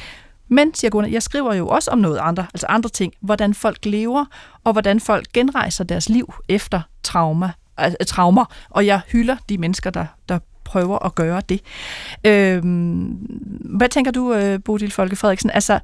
[0.47, 3.85] Men, siger Gunnar, jeg skriver jo også om noget andre, altså andre ting, hvordan folk
[3.85, 4.25] lever,
[4.63, 9.57] og hvordan folk genrejser deres liv efter trauma, altså, øh, traumer, og jeg hylder de
[9.57, 11.61] mennesker, der, der prøver at gøre det.
[12.25, 13.05] Øhm,
[13.77, 15.49] hvad tænker du, øh, Bodil Folke Frederiksen?
[15.49, 15.79] Altså,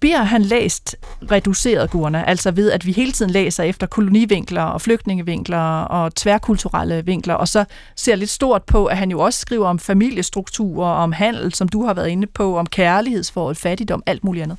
[0.00, 0.96] bliver han læst
[1.30, 7.04] reduceret, Gurna, altså ved, at vi hele tiden læser efter kolonivinkler og flygtningevinkler og tværkulturelle
[7.04, 7.64] vinkler, og så
[7.96, 11.86] ser lidt stort på, at han jo også skriver om familiestrukturer, om handel, som du
[11.86, 14.58] har været inde på, om kærlighedsforhold, fattigdom, alt muligt andet.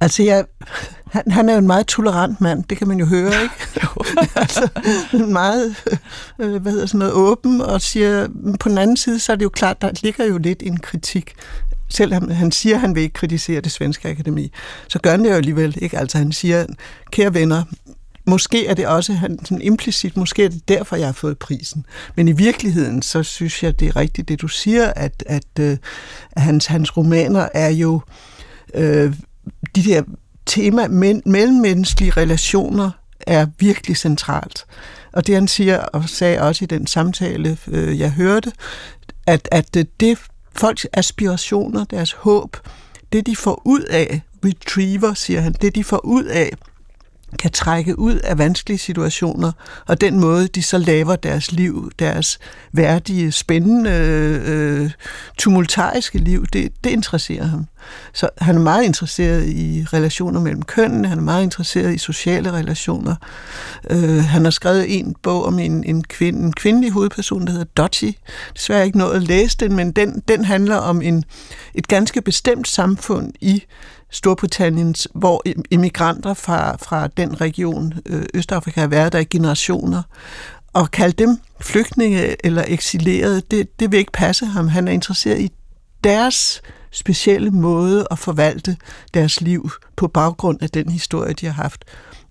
[0.00, 0.44] Altså, jeg,
[1.12, 3.54] han, han er jo en meget tolerant mand, det kan man jo høre, ikke?
[3.82, 3.88] jo.
[4.42, 4.68] altså,
[5.12, 5.76] en meget,
[6.38, 8.28] øh, hvad hedder sådan noget, åben, og siger,
[8.60, 11.34] på den anden side, så er det jo klart, der ligger jo lidt en kritik
[11.88, 14.52] selvom han siger, at han vil ikke kritisere det svenske akademi,
[14.88, 15.98] så gør han det jo alligevel ikke.
[15.98, 16.66] Altså han siger,
[17.10, 17.62] kære venner,
[18.26, 21.86] måske er det også han, sådan implicit, måske er det derfor, jeg har fået prisen.
[22.16, 25.76] Men i virkeligheden, så synes jeg, det er rigtigt, det du siger, at, at, øh,
[26.32, 28.00] at hans, hans romaner er jo
[28.74, 29.14] øh,
[29.74, 30.02] de der
[30.46, 32.90] tema, men, mellemmenneskelige relationer
[33.26, 34.66] er virkelig centralt.
[35.12, 38.52] Og det han siger, og sagde også i den samtale, øh, jeg hørte,
[39.26, 40.18] at, at øh, det
[40.60, 42.56] folks aspirationer, deres håb,
[43.12, 46.52] det de får ud af, retriever, siger han, det de får ud af
[47.38, 49.52] kan trække ud af vanskelige situationer,
[49.86, 52.38] og den måde, de så laver deres liv, deres
[52.72, 53.90] værdige, spændende,
[54.44, 54.90] øh,
[55.38, 57.66] tumultariske liv, det, det interesserer ham.
[58.12, 62.52] Så han er meget interesseret i relationer mellem kønnene, han er meget interesseret i sociale
[62.52, 63.14] relationer.
[63.90, 67.66] Øh, han har skrevet en bog om en, en, kvinde, en kvindelig hovedperson, der hedder
[67.76, 68.14] Dottie.
[68.54, 71.24] Desværre ikke nået at læse den, men den, den handler om en,
[71.74, 73.64] et ganske bestemt samfund i
[74.10, 80.02] Storbritanniens, hvor immigranter fra, fra den region, øh, Østafrika, har været der i generationer.
[80.72, 84.68] Og kalde dem flygtninge eller eksilerede, det, det vil ikke passe ham.
[84.68, 85.52] Han er interesseret i
[86.04, 88.76] deres specielle måde at forvalte
[89.14, 91.84] deres liv på baggrund af den historie, de har haft.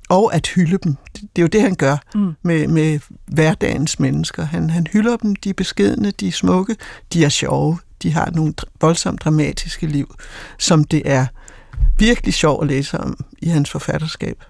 [0.09, 0.95] Og at hylde dem.
[1.13, 2.33] Det er jo det, han gør mm.
[2.43, 4.45] med, med hverdagens mennesker.
[4.45, 6.75] Han, han hylder dem, de er beskedende, de er smukke,
[7.13, 10.15] de er sjove, de har nogle voldsomt dramatiske liv,
[10.57, 11.25] som det er
[11.99, 14.43] virkelig sjov at læse om i hans forfatterskab.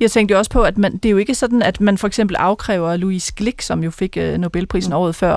[0.00, 2.06] Jeg tænkte jo også på, at man, det er jo ikke sådan, at man for
[2.06, 4.96] eksempel afkræver Louise Glick, som jo fik øh, Nobelprisen mm.
[4.96, 5.34] året før,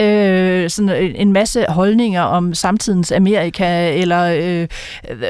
[0.00, 4.68] øh, sådan en masse holdninger om samtidens Amerika, eller øh,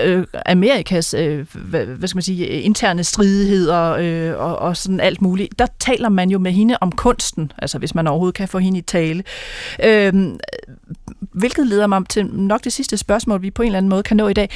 [0.04, 5.22] øh, Amerikas øh, hvad, hvad skal man sige, interne stridigheder øh, og, og sådan alt
[5.22, 5.58] muligt.
[5.58, 8.78] Der taler man jo med hende om kunsten, altså hvis man overhovedet kan få hende
[8.78, 9.24] i tale.
[9.84, 10.12] Øh,
[11.32, 14.16] hvilket leder mig til nok det sidste spørgsmål, vi på en eller anden måde kan
[14.16, 14.50] nå i dag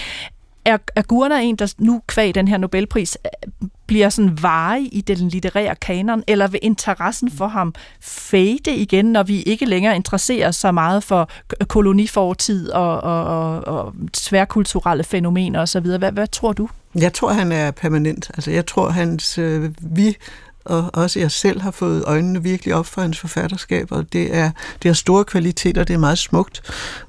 [0.65, 5.01] er, er Gurner en, der nu kvæg den her Nobelpris øh, bliver sådan varig i
[5.01, 10.51] den litterære kanon, eller vil interessen for ham fade igen, når vi ikke længere interesserer
[10.51, 11.31] så meget for
[11.69, 15.97] kolonifortid og, og, og, og tværkulturelle fænomener osv.?
[15.99, 16.69] Hvad, hvad tror du?
[16.95, 18.31] Jeg tror, han er permanent.
[18.35, 20.17] Altså, jeg tror, hans øh, vi
[20.65, 24.51] og også jeg selv har fået øjnene virkelig op for hans forfatterskab, og det er,
[24.83, 26.63] det er store kvaliteter, det er meget smukt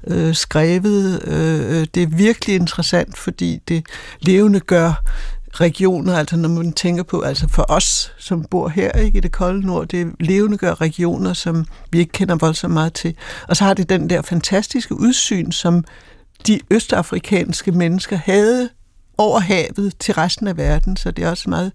[0.06, 3.86] øh, skrevet, øh, øh, det er virkelig interessant, fordi det
[4.20, 5.02] levende gør
[5.60, 9.32] regioner, altså når man tænker på, altså for os, som bor her ikke, i det
[9.32, 13.16] kolde nord, det levende gør regioner, som vi ikke kender voldsomt meget til.
[13.48, 15.84] Og så har det den der fantastiske udsyn, som
[16.46, 18.68] de østafrikanske mennesker havde
[19.18, 21.72] over havet til resten af verden, så det er også meget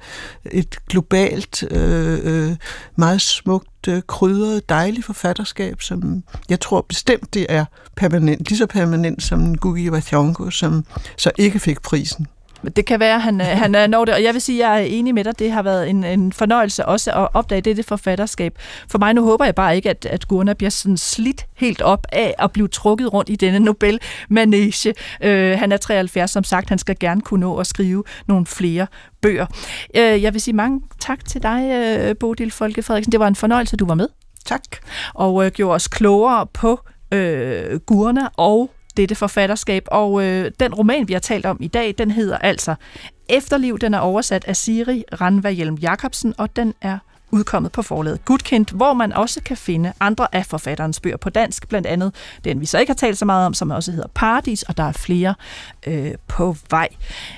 [0.51, 2.55] et globalt, øh, øh,
[2.95, 7.65] meget smukt, øh, krydret, dejligt forfatterskab, som jeg tror bestemt det er
[7.95, 10.01] permanent, lige så permanent som Gugi wa
[10.49, 10.85] som
[11.17, 12.27] så ikke fik prisen.
[12.75, 14.85] Det kan være, han, han er når det, og jeg vil sige, at jeg er
[14.85, 15.39] enig med dig.
[15.39, 18.57] Det har været en, en fornøjelse også at opdage det, det forfatterskab.
[18.91, 22.07] For mig nu håber jeg bare ikke, at, at Gurna bliver sådan slidt helt op
[22.11, 24.93] af at blive trukket rundt i denne Nobel-manege.
[25.21, 26.69] Øh, han er 73, som sagt.
[26.69, 28.87] Han skal gerne kunne nå at skrive nogle flere
[29.21, 29.45] bøger.
[29.95, 33.11] Øh, jeg vil sige mange tak til dig, øh, Bodil Folke Frederiksen.
[33.11, 34.07] Det var en fornøjelse, du var med.
[34.45, 34.61] Tak.
[35.13, 36.79] Og øh, gjorde os klogere på
[37.13, 39.83] øh, Gurna og dette forfatterskab.
[39.87, 42.75] Og øh, den roman, vi har talt om i dag, den hedder altså
[43.29, 43.79] Efterliv.
[43.79, 46.97] Den er oversat af Siri Ranva Hjelm Jacobsen, og den er
[47.31, 51.67] udkommet på forlaget Gudkendt, hvor man også kan finde andre af forfatterens bøger på dansk,
[51.67, 54.63] blandt andet den, vi så ikke har talt så meget om, som også hedder Paradis,
[54.63, 55.35] og der er flere
[55.87, 56.87] øh, på vej.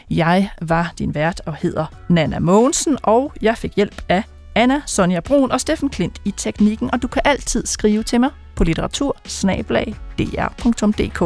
[0.10, 4.24] Jeg var din vært og hedder Nana Mogensen, og jeg fik hjælp af
[4.56, 8.30] Anna, Sonja Brun og Steffen Klint i teknikken, og du kan altid skrive til mig
[8.56, 9.18] på litteratur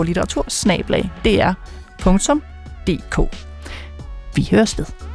[0.04, 0.46] litteratur
[4.36, 5.15] Vi høres ved.